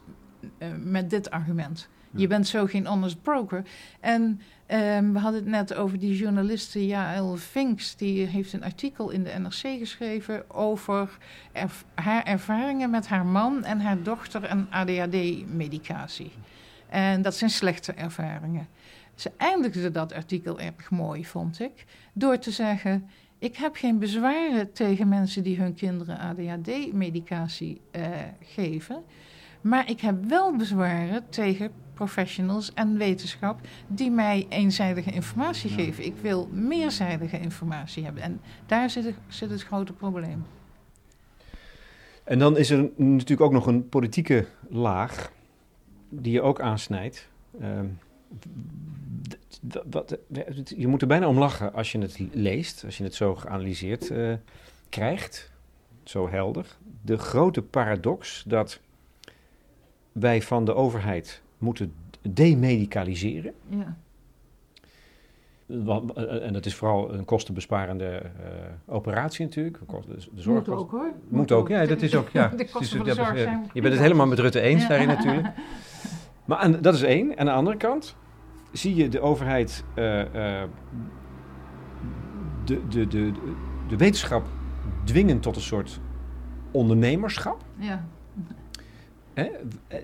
[0.59, 1.89] eh, met dit argument.
[2.11, 3.65] Je bent zo geen honest broker.
[4.01, 7.97] En ehm, we hadden het net over die journaliste Jaël Vinks.
[7.97, 11.19] Die heeft een artikel in de NRC geschreven over
[11.95, 16.33] haar ervaringen met haar man en haar dochter en ADHD-medicatie.
[16.89, 18.69] En dat zijn slechte ervaringen.
[19.15, 24.73] Ze eindigde dat artikel erg mooi, vond ik, door te zeggen: Ik heb geen bezwaren
[24.73, 28.11] tegen mensen die hun kinderen ADHD-medicatie eh,
[28.43, 29.05] geven.
[29.61, 36.05] Maar ik heb wel bezwaren tegen professionals en wetenschap die mij eenzijdige informatie geven.
[36.05, 38.23] Ik wil meerzijdige informatie hebben.
[38.23, 40.45] En daar zit het, zit het grote probleem.
[42.25, 45.33] En dan is er natuurlijk ook nog een politieke laag
[46.09, 47.29] die je ook aansnijdt.
[47.61, 47.87] Ehm,
[49.91, 50.19] wat-
[50.77, 54.11] je moet er bijna om lachen als je het leest, als je het zo geanalyseerd
[54.11, 54.33] eh,
[54.89, 55.51] krijgt,
[56.05, 56.77] zo helder.
[57.03, 58.81] De grote paradox dat
[60.13, 61.93] wij van de overheid moeten
[62.31, 63.53] demedicaliseren.
[63.69, 63.97] Ja.
[65.67, 68.25] Eh, En dat is vooral een kostenbesparende eh,
[68.87, 69.79] operatie natuurlijk.
[69.89, 71.13] De de zorg Moet ook hoor.
[71.29, 72.49] moet ook, ja, dat is ook, ja.
[72.57, 74.89] De kosten van de zorg ja, zijn Je bent het helemaal met Rutte eens Ja.
[74.89, 75.47] daarin natuurlijk.
[76.45, 77.31] Maar aan, dat is één.
[77.31, 78.17] En aan de andere kant
[78.73, 80.21] zie je de overheid eh,
[80.63, 80.69] eh,
[82.65, 83.33] de, de, de,
[83.89, 84.47] de wetenschap
[85.05, 86.01] dwingen tot een soort
[86.71, 87.65] ondernemerschap.
[87.77, 88.05] Ja.
[89.39, 89.49] Hè?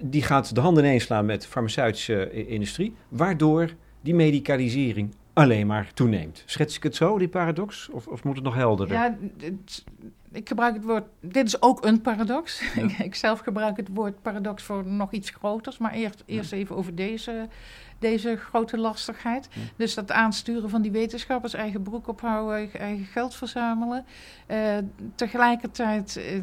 [0.00, 3.70] Die gaat de handen ineens slaan met de farmaceutische i- industrie, waardoor
[4.00, 6.42] die medicalisering alleen maar toeneemt.
[6.46, 7.88] Schets ik het zo, die paradox?
[7.90, 8.96] Of, of moet het nog helderder?
[8.96, 9.16] Ja,
[10.32, 11.04] ik gebruik het woord.
[11.20, 12.62] Dit is ook een paradox.
[12.74, 12.82] Ja.
[12.84, 15.78] ik, ik zelf gebruik het woord paradox voor nog iets groters.
[15.78, 17.48] Maar eerst, eerst even over deze,
[17.98, 19.48] deze grote lastigheid.
[19.52, 19.60] Ja.
[19.76, 24.04] Dus dat aansturen van die wetenschappers, eigen broek ophouden, eigen geld verzamelen.
[24.46, 24.76] Eh,
[25.14, 26.40] tegelijkertijd eh,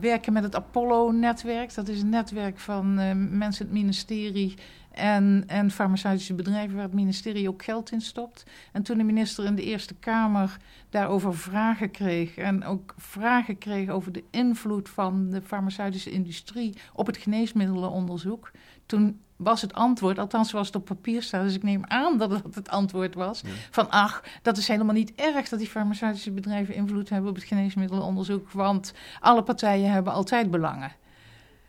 [0.00, 1.74] werken met het Apollo-netwerk.
[1.74, 4.54] Dat is een netwerk van eh, mensen in het ministerie.
[4.94, 8.44] En, en farmaceutische bedrijven waar het ministerie ook geld in stopt.
[8.72, 10.56] En toen de minister in de Eerste Kamer
[10.90, 12.36] daarover vragen kreeg.
[12.36, 18.50] En ook vragen kreeg over de invloed van de farmaceutische industrie op het geneesmiddelenonderzoek.
[18.86, 22.30] Toen was het antwoord, althans zoals het op papier staat, dus ik neem aan dat
[22.30, 23.40] dat het antwoord was.
[23.40, 23.48] Ja.
[23.70, 27.44] Van ach, dat is helemaal niet erg dat die farmaceutische bedrijven invloed hebben op het
[27.44, 28.50] geneesmiddelenonderzoek.
[28.50, 30.92] Want alle partijen hebben altijd belangen.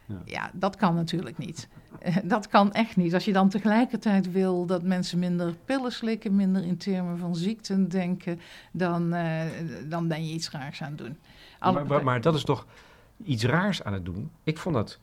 [0.06, 0.22] Ja.
[0.26, 1.68] Ja, dat kan natuurlijk niet.
[2.00, 3.14] Eh, Dat kan echt niet.
[3.14, 7.90] Als je dan tegelijkertijd wil dat mensen minder pillen slikken, minder in termen van ziekten
[7.90, 8.40] denken,
[8.72, 9.42] dan, eh,
[9.86, 11.18] dan ben je iets raars aan het doen.
[11.60, 12.66] Maar, maar, maar dat is toch
[13.24, 14.32] iets raars aan het doen?
[14.44, 15.00] Ik vond dat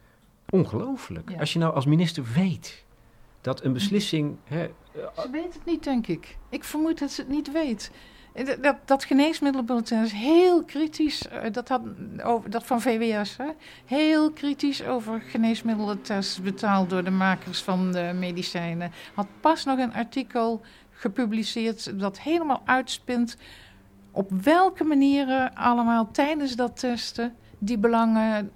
[0.52, 1.30] ongelooflijk.
[1.30, 1.38] Ja.
[1.38, 2.84] Als je nou als minister weet
[3.40, 4.36] dat een beslissing...
[4.44, 6.36] Hè, Ze weet het niet, denk ik.
[6.48, 7.90] Ik vermoed dat ze het niet weet.
[8.32, 11.28] Eh, Dat, dat, geneesmiddelenbulletin is heel kritisch.
[11.28, 11.80] eh, Dat, had,
[12.24, 13.48] over, dat van VWS, hè?
[13.84, 18.92] heel kritisch over geneesmiddelentests betaald door de makers van de medicijnen.
[19.14, 20.60] Had pas nog een artikel
[20.90, 23.36] gepubliceerd dat helemaal uitspint
[24.10, 28.50] op welke manieren allemaal tijdens dat testen die belangen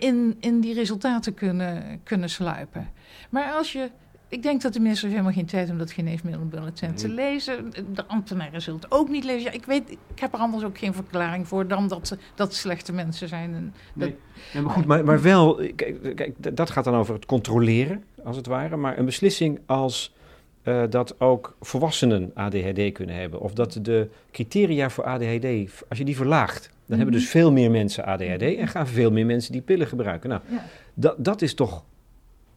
[0.00, 2.90] in, in die resultaten kunnen, kunnen sluipen.
[3.30, 3.90] Maar als je
[4.30, 7.70] ik denk dat de minister helemaal geen tijd om dat geneesmiddelenbulletin te lezen.
[7.94, 9.42] De ambtenaren zullen het ook niet lezen.
[9.42, 12.54] Ja, ik weet, ik heb er anders ook geen verklaring voor dan dat ze dat
[12.54, 13.54] slechte mensen zijn.
[13.54, 14.08] En dat,
[14.52, 14.62] Nee.
[14.62, 18.76] Maar goed, maar, maar wel, kijk, dat gaat dan over het controleren, als het ware.
[18.76, 20.14] Maar een beslissing als
[20.62, 23.40] eh, dat ook volwassenen ADHD kunnen hebben.
[23.40, 25.46] Of dat de criteria voor ADHD,
[25.88, 29.26] als je die verlaagt, dan hebben dus veel meer mensen ADHD en gaan veel meer
[29.26, 30.28] mensen die pillen gebruiken.
[30.28, 30.64] Nou, Ja.
[30.94, 31.84] dat, dat is toch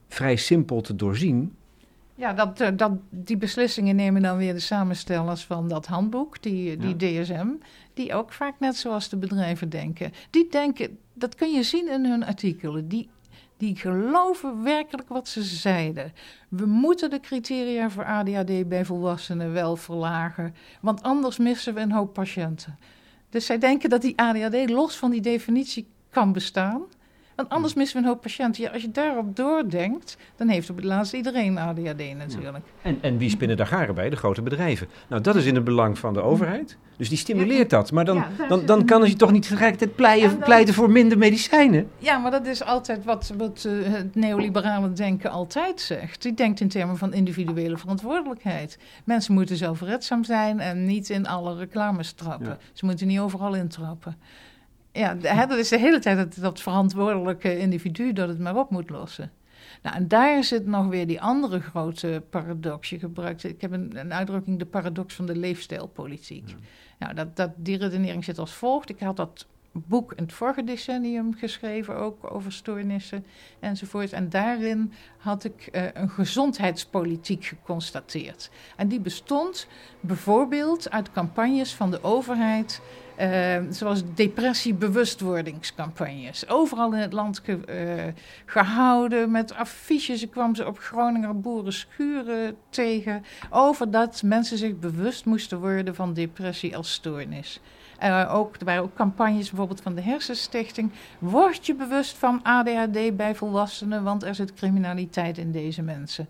[0.08, 1.56] vrij simpel te doorzien.
[2.16, 6.78] Ja, dat, eh, dat, die beslissingen nemen dan weer de samenstellers van dat handboek, die,
[6.78, 7.48] die DSM,
[7.94, 10.12] die ook vaak net zoals de bedrijven denken.
[10.30, 13.10] Die denken, dat kun je zien in hun artikelen, die,
[13.58, 16.13] die geloven werkelijk wat ze zeiden.
[16.50, 21.92] We moeten de criteria voor ADHD bij volwassenen wel verlagen, want anders missen we een
[21.92, 22.78] hoop patiënten.
[23.30, 26.82] Dus zij denken dat die ADHD los van die definitie kan bestaan.
[27.36, 28.63] Want anders missen we een hoop patiënten.
[28.63, 32.65] Ja, als je daarop doordenkt, dan heeft op het laatst iedereen ADHD natuurlijk.
[32.82, 34.10] En, en wie spinnen daar garen bij?
[34.10, 34.88] De grote bedrijven.
[35.10, 36.78] Nou, dat is in het belang van de overheid.
[36.98, 37.91] Dus die stimuleert dat.
[37.91, 41.89] Maar dan, dan, dan kan je toch niet tegelijkertijd pleiten, pleiten voor minder medicijnen?
[41.98, 46.22] Ja, maar dat is altijd wat, wat eh, het neoliberale denken altijd zegt.
[46.22, 48.78] Die denkt in termen van individuele verantwoordelijkheid.
[49.04, 52.48] Mensen moeten zelfredzaam zijn en niet in alle reclames trappen.
[52.48, 52.58] Ja.
[52.74, 54.17] Ze moeten niet overal intrappen.
[54.93, 55.13] Ja,
[55.45, 59.32] dat is de hele tijd dat, dat verantwoordelijke individu dat het maar op moet lossen.
[59.82, 62.89] Nou, en daar zit nog weer die andere grote paradox.
[62.89, 66.56] Je gebruikt, ik heb een, een uitdrukking, de paradox van de leefstijlpolitiek.
[66.99, 68.89] Nou, dat, dat, die redenering zit als volgt.
[68.89, 73.25] Ik had dat boek in het vorige decennium geschreven, ook over stoornissen
[73.60, 74.13] enzovoort.
[74.13, 78.49] En daarin had ik eh, een gezondheidspolitiek geconstateerd.
[78.75, 79.67] En die bestond
[79.99, 82.82] bijvoorbeeld uit campagnes van de overheid.
[83.15, 86.47] Eh, zoals depressiebewustwordingscampagnes.
[86.47, 87.56] Overal in het land eh,
[88.45, 90.23] gehouden met affiches.
[90.23, 93.23] Ik kwam ze op Groninger boerenschuren tegen.
[93.49, 97.60] Over dat mensen zich bewust moesten worden van depressie als stoornis.
[97.97, 100.91] Eh, ook, er waren ook campagnes bijvoorbeeld van de Hersenstichting.
[101.19, 106.28] Word je bewust van ADHD bij volwassenen, want er zit criminaliteit in deze mensen.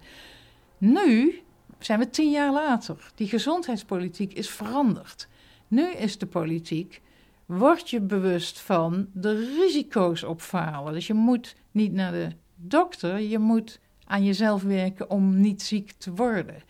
[0.78, 1.42] Nu
[1.80, 3.12] zijn we tien jaar later.
[3.16, 5.28] Die gezondheidspolitiek is veranderd.
[5.74, 7.02] Nu is de politiek,
[7.46, 10.94] word je bewust van de risico's op falen.
[10.94, 15.92] Dus je moet niet naar de dokter, je moet aan jezelf werken om niet ziek
[15.92, 16.64] te worden.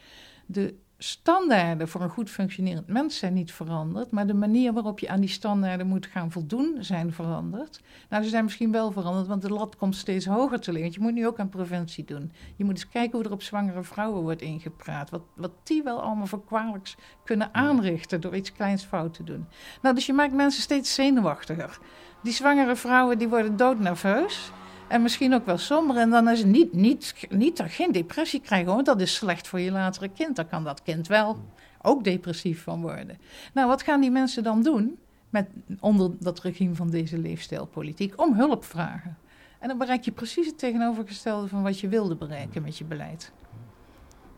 [0.46, 5.10] De standaarden voor een goed functionerend mens zijn niet veranderd, maar de manier waarop je
[5.10, 7.82] aan die standaarden moet gaan voldoen zijn veranderd.
[8.10, 10.82] Nou, ze zijn misschien wel veranderd, want de lat komt steeds hoger te liggen.
[10.82, 12.32] Want je moet nu ook aan preventie doen.
[12.56, 15.10] Je moet eens kijken hoe er op zwangere vrouwen wordt ingepraat.
[15.10, 19.48] Wat, wat die wel allemaal voor kwalijks kunnen aanrichten door iets kleins fout te doen.
[19.82, 21.80] Nou, dus je maakt mensen steeds zenuwachtiger.
[22.22, 24.52] Die zwangere vrouwen die worden doodnerveus.
[24.88, 25.98] En misschien ook wel somber.
[25.98, 29.72] En dan is niet, niet, niet geen depressie krijgen, want dat is slecht voor je
[29.72, 30.36] latere kind.
[30.36, 31.38] Dan kan dat kind wel
[31.82, 33.18] ook depressief van worden.
[33.54, 34.98] Nou, wat gaan die mensen dan doen
[35.30, 35.48] met,
[35.80, 38.22] onder dat regime van deze leefstijlpolitiek?
[38.22, 39.18] Om hulp vragen.
[39.60, 43.32] En dan bereik je precies het tegenovergestelde van wat je wilde bereiken met je beleid.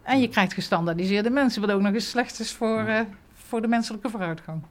[0.01, 2.99] En je krijgt gestandaardiseerde mensen, wat ook nog eens slecht is voor, eh,
[3.33, 4.61] voor de menselijke vooruitgang.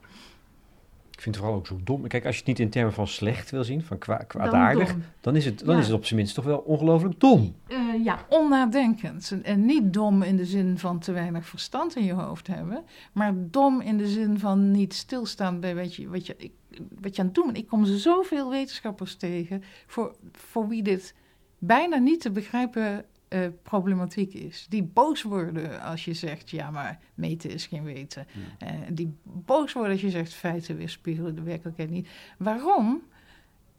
[1.24, 2.06] Ik vind het vooral ook zo dom.
[2.08, 5.36] Kijk, als je het niet in termen van slecht wil zien, van kwa kwaadaardig, dan,
[5.36, 5.80] is, het, dan Ja.
[5.80, 7.54] is het op zijn minst toch wel ongelooflijk dom.
[7.66, 9.30] Eh, ja, onnadenkend.
[9.30, 12.84] En- En niet dom in de zin van te weinig verstand in je hoofd hebben,
[13.12, 16.52] maar dom in de zin van niet stilstaan bij wat je, wat je, ik,
[17.00, 17.58] wat je aan het doen bent.
[17.58, 21.14] Ik kom zoveel wetenschappers tegen voor, voor wie dit
[21.58, 24.66] bijna niet te begrijpen eh, problematiek is.
[24.68, 28.26] Die boos worden als je zegt, ja, maar meten is geen weten.
[28.58, 32.08] Eh, die boos worden als je zegt, feiten weerspiegelen de werkelijkheid niet.
[32.38, 33.02] Waarom?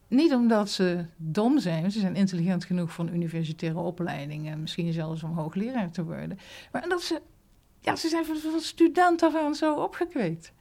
[0.07, 4.93] Niet omdat ze dom zijn, ze zijn intelligent genoeg voor een universitaire opleiding en misschien
[4.93, 6.37] zelfs om hoogleraar te worden.
[6.71, 7.21] Maar omdat ze,
[7.79, 10.53] ja, ze zijn van, van student af aan zo opgekweekt.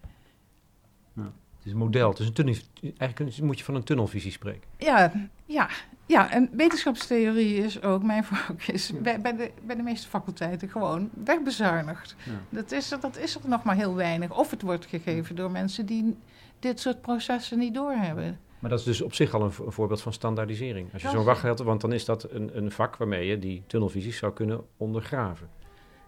[1.64, 2.08] Het is een model.
[2.08, 2.54] Het is een tunnel,
[2.96, 4.68] eigenlijk moet je van een tunnelvisie spreken.
[4.78, 5.12] Ja,
[5.46, 5.68] ja,
[6.06, 10.68] ja, en wetenschapstheorie is ook, mijn vak is bij, bij, de, bij de meeste faculteiten
[10.68, 12.14] gewoon wegbezuinigd.
[12.24, 12.32] Ja.
[12.48, 14.38] Dat, is, er- dat is er nog maar heel weinig.
[14.38, 16.16] Of het wordt gegeven door mensen die
[16.58, 18.38] dit soort processen niet doorhebben.
[18.58, 20.92] Maar dat is dus op zich al een, vo- een voorbeeld van standaardisering.
[20.92, 23.62] Als je zo'n is- wachtgeld, want dan is dat een, een vak waarmee je die
[23.66, 25.48] tunnelvisies zou kunnen ondergraven.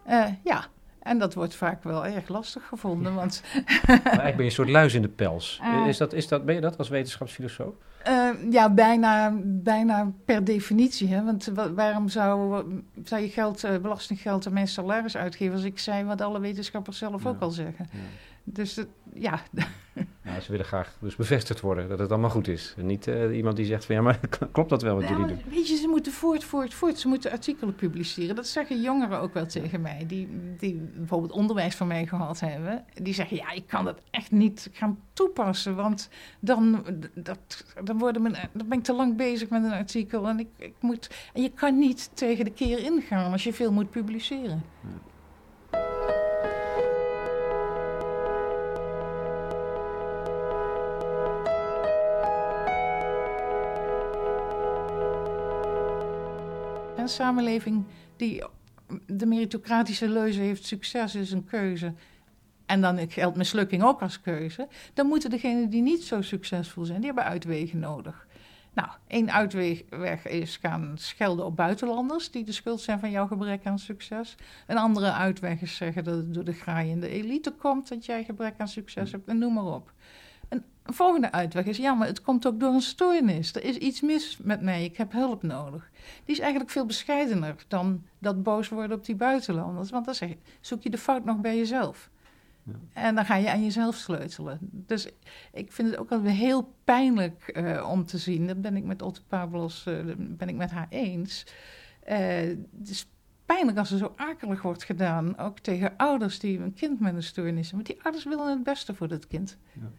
[0.05, 0.65] Eh, ja,
[1.07, 3.43] en dat wordt vaak wel erg lastig gevonden, want
[3.87, 5.61] Maar eigenlijk ben je een soort luis in de pels.
[5.63, 5.87] Eh.
[5.87, 7.75] is dat, is dat, ben je dat als wetenschapsfilosoof?
[8.03, 11.09] Eh, ja, bijna, bijna per definitie.
[11.09, 11.25] Hè?
[11.25, 12.63] Want wa- waarom zou,
[13.05, 16.99] zou je geld, eh, belastinggeld aan mijn salaris uitgeven als ik zei wat alle wetenschappers
[16.99, 17.29] zelf Ja.
[17.29, 17.89] ook al zeggen?
[17.93, 17.99] Ja.
[18.49, 19.43] Dus ja,
[20.23, 22.75] Nou, ze willen graag dus bevestigd worden dat het allemaal goed is.
[22.77, 24.21] En niet eh, iemand die zegt van ja, maar
[24.53, 25.41] klopt dat wel wat jullie Ja, doen?
[25.49, 26.99] Weet je, ze moeten voort, voort, voort.
[26.99, 28.37] Ze moeten artikelen publiceren.
[28.37, 30.05] Dat zeggen jongeren ook wel tegen mij.
[30.07, 30.29] Die,
[30.59, 32.85] die bijvoorbeeld onderwijs van mij gehad hebben.
[32.95, 35.75] Die zeggen, ja, ik kan dat echt niet gaan toepassen.
[35.75, 36.09] Want
[36.41, 36.85] dan,
[37.15, 40.29] dat, dan, worden mijn, dan ben ik te lang bezig met een artikel.
[40.29, 43.73] En, ik, ik moet, en je kan niet tegen de keer ingaan als je veel
[43.73, 44.63] moet publiceren.
[57.07, 57.85] Een samenleving
[58.17, 58.45] die
[59.07, 61.93] de meritocratische leuze heeft: succes is een keuze.
[62.67, 64.69] En dan geldt mislukking ook als keuze.
[64.95, 68.27] Dan moeten degenen die niet zo succesvol zijn, die hebben uitwegen nodig.
[68.75, 73.67] Nou, één uitweg is gaan schelden op buitenlanders die de schuld zijn van jouw gebrek
[73.67, 74.35] aan succes.
[74.67, 78.55] Een andere uitweg is zeggen dat het door de graaiende elite komt dat jij gebrek
[78.59, 79.93] aan succes hebt en noem maar op.
[80.87, 83.55] Een volgende uitweg is, ja, maar het komt ook door een stoornis.
[83.55, 85.91] Er is iets mis met mij, ik heb hulp nodig.
[86.25, 89.91] Die is eigenlijk veel bescheidener dan dat boos worden op die buitenlanders.
[89.91, 92.11] Want dan zeg je, zoek je de fout nog bij jezelf.
[92.63, 92.73] Ja.
[92.93, 94.59] En dan ga je aan jezelf sleutelen.
[94.61, 95.09] Dus
[95.53, 98.47] ik vind het ook altijd heel pijnlijk uh, om te zien.
[98.47, 101.47] Dat ben ik met Otto Pablos, uh, ben ik met haar eens.
[102.09, 102.17] Uh,
[102.79, 103.09] het is
[103.47, 105.39] pijnlijk als er zo akelig wordt gedaan.
[105.39, 107.87] Ook tegen ouders die een kind met een stoornis hebben.
[107.87, 109.59] Want die ouders willen het beste voor dat kind.
[109.73, 109.91] Ja.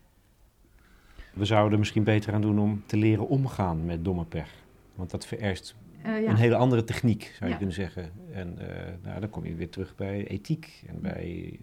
[1.37, 4.53] We zouden er misschien beter aan doen om te leren omgaan met domme pech.
[4.95, 5.75] Want dat vereist
[6.05, 6.29] uh, ja.
[6.29, 7.55] een hele andere techniek, zou je ja.
[7.55, 8.11] kunnen zeggen.
[8.31, 8.67] En uh,
[9.03, 11.59] nou, dan kom je weer terug bij ethiek en bij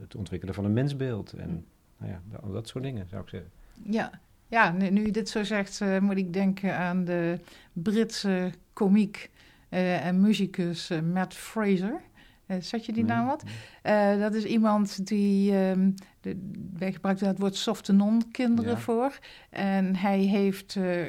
[0.00, 1.32] het ontwikkelen van een mensbeeld.
[1.32, 1.64] En
[1.98, 3.50] nou ja, dat, dat soort dingen, zou ik zeggen.
[3.82, 4.10] Ja,
[4.48, 7.38] ja nu, nu je dit zo zegt, uh, moet ik denken aan de
[7.72, 9.30] Britse komiek
[9.68, 12.00] en muzikus Matt Fraser.
[12.46, 13.42] Uh, zet je die naam wat?
[13.82, 18.78] Uh, dat is iemand die, um, de, wij gebruiken het woord softe non-kinderen ja.
[18.78, 19.18] voor.
[19.50, 21.06] En hij heeft uh,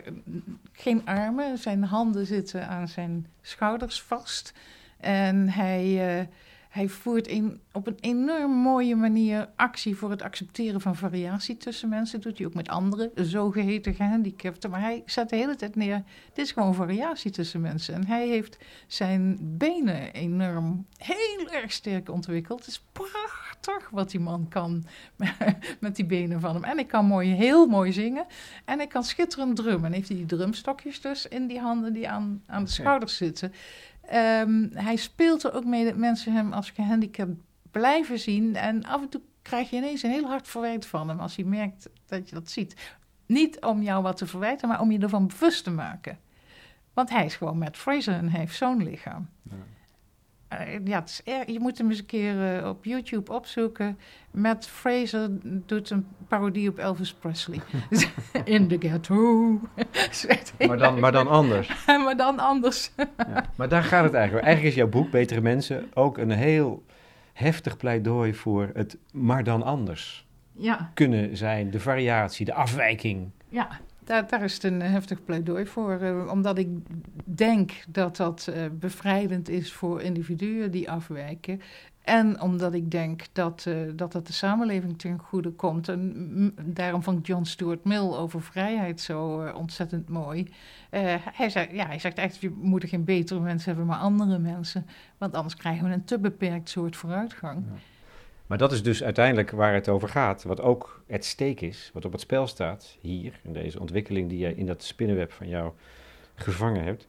[0.72, 4.54] geen armen, zijn handen zitten aan zijn schouders vast.
[5.00, 6.28] En hij
[6.76, 11.90] hij voert in, op een enorm mooie manier actie voor het accepteren van variatie tussen
[11.90, 12.22] mensen.
[12.22, 14.70] Dat doet hij ook met andere zogeheten gehandicapten.
[14.70, 16.04] Maar hij zet de hele tijd neer,
[16.34, 17.94] dit is gewoon variatie tussen mensen.
[17.94, 18.58] En hij heeft
[18.88, 22.60] zijn benen enorm, heel erg sterk ontwikkeld.
[22.60, 24.86] Het is prachtig wat die man kan
[25.80, 26.64] met die benen van hem.
[26.64, 28.26] En hij kan mooi, heel mooi zingen.
[28.66, 29.86] En hij kan schitterend drummen.
[29.86, 33.54] En heeft hij die drumstokjes dus in die handen die aan, aan de schouders zitten.
[34.14, 37.32] Um, hij speelt er ook mee dat mensen hem als gehandicapt
[37.72, 38.56] blijven zien.
[38.56, 41.46] En af en toe krijg je ineens een heel hard verwijt van hem als hij
[41.46, 42.96] merkt dat je dat ziet.
[43.26, 46.20] Niet om jou wat te verwijten, maar om je ervan bewust te maken.
[46.94, 49.30] Want hij is gewoon Matt Fraser en hij heeft zo'n lichaam.
[50.54, 54.00] Uh, ja, het is erg, je moet hem eens een keer uh, op YouTube opzoeken.
[54.32, 57.60] Matt Fraser doet een parodie op Elvis Presley.
[58.44, 59.16] In the ghetto.
[60.68, 61.86] maar, dan, maar dan anders.
[62.06, 62.92] maar dan anders.
[63.18, 64.46] ja, maar daar gaat het eigenlijk.
[64.46, 66.84] Eigenlijk is jouw boek Betere Mensen ook een heel
[67.34, 70.26] heftig pleidooi voor het maar dan anders.
[70.52, 70.92] Ja.
[70.94, 73.30] Kunnen zijn, de variatie, de afwijking.
[73.50, 73.80] Ja.
[74.06, 76.70] Daar, daar, is het een heftig pleidooi voor, uh, omdat ik
[77.24, 81.62] denk dat dat uh, bevrijdend is voor individuen die afwijken.
[82.02, 85.90] En omdat ik denk dat, uh, dat het de samenleving ten goede komt.
[85.90, 90.48] En daarom vond John Stuart Mill over vrijheid zo ontzettend mooi.
[91.34, 94.86] hij, zei, ja, hij zegt eigenlijk, we moeten geen betere mensen hebben, maar andere mensen.
[95.18, 97.64] Want anders krijgen we een te beperkt soort vooruitgang.
[97.72, 97.95] Ja.
[98.48, 100.44] Maar dat is dus uiteindelijk waar het over gaat.
[100.44, 104.40] Wat ook het steek is, wat op het spel staat hier, in deze ontwikkeling die
[104.40, 105.72] jij in dat spinnenweb van jou
[106.36, 107.08] gevangen hebt.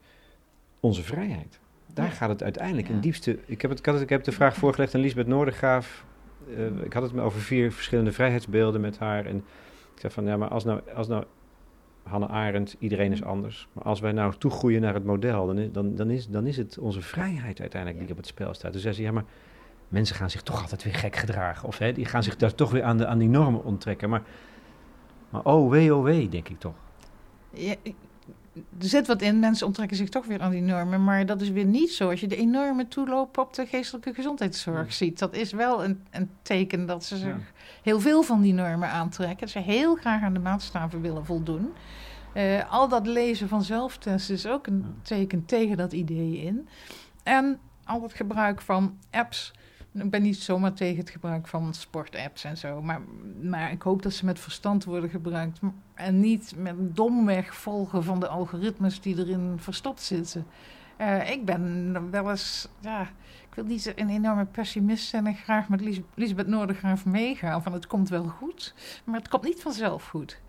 [0.79, 1.59] Onze vrijheid.
[1.93, 2.11] Daar ja.
[2.11, 2.93] gaat het uiteindelijk ja.
[2.93, 3.39] in diepste.
[3.45, 6.05] Ik heb, het, ik, had het, ik heb de vraag voorgelegd aan Lisbeth Noordergraaf.
[6.49, 9.25] Uh, ik had het me over vier verschillende vrijheidsbeelden met haar.
[9.25, 9.37] En
[9.93, 11.23] ik zei van ja, maar als nou, als nou
[12.03, 13.67] Hannah Arendt, iedereen is anders.
[13.73, 16.57] Maar als wij nou toegroeien naar het model, dan is, dan, dan is, dan is
[16.57, 18.73] het onze vrijheid uiteindelijk die op het spel staat.
[18.73, 19.25] Dus zei ze, ja, maar
[19.87, 21.67] mensen gaan zich toch altijd weer gek gedragen.
[21.67, 24.09] Of hè, die gaan zich daar toch weer aan, de, aan die normen onttrekken.
[24.09, 24.21] Maar,
[25.29, 26.75] maar oh wee, oh wee, denk ik toch.
[27.53, 27.75] Ja,
[28.79, 31.03] er zit wat in, mensen onttrekken zich toch weer aan die normen.
[31.03, 34.85] Maar dat is weer niet zo als je de enorme toeloop op de geestelijke gezondheidszorg
[34.85, 34.91] ja.
[34.91, 35.19] ziet.
[35.19, 37.37] Dat is wel een, een teken dat ze zich ja.
[37.83, 39.39] heel veel van die normen aantrekken.
[39.39, 41.73] Dat ze heel graag aan de maatstaven willen voldoen.
[42.33, 46.67] Uh, al dat lezen van zelftesten is ook een teken tegen dat idee in.
[47.23, 49.53] En al het gebruik van apps
[49.99, 52.81] ik ben niet zomaar tegen het gebruik van sportapps en zo.
[52.81, 53.01] Maar,
[53.41, 55.59] maar ik hoop dat ze met verstand worden gebruikt.
[55.93, 60.45] En niet met domweg volgen van de algoritmes die erin verstopt zitten.
[61.01, 63.07] Uh, ik ben wel eens, ja,
[63.57, 67.63] wil niet een enorme pessimist zijn en graag met Lisbeth Noordergraaf meegaan.
[67.63, 70.39] Van het komt wel goed, maar het komt niet vanzelf goed.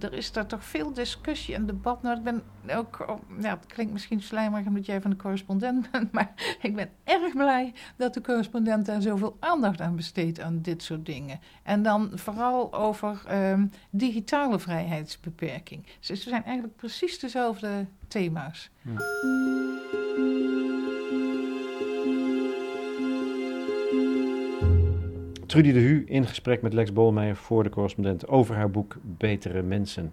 [0.00, 2.02] Er is daar toch veel discussie en debat.
[2.02, 2.42] Nou, ik ben
[2.76, 6.90] ook, ja, het klinkt misschien slijmerig omdat jij van de correspondent bent, maar ik ben
[7.04, 11.40] erg blij dat de correspondent daar zoveel aandacht aan besteedt aan dit soort dingen.
[11.62, 15.86] En dan vooral over um, digitale vrijheidsbeperking.
[16.00, 18.70] Ze zijn eigenlijk precies dezelfde thema's.
[25.52, 29.62] Trudy de Hu in gesprek met Lex Bolmeijer voor de correspondent over haar boek Betere
[29.62, 30.12] Mensen.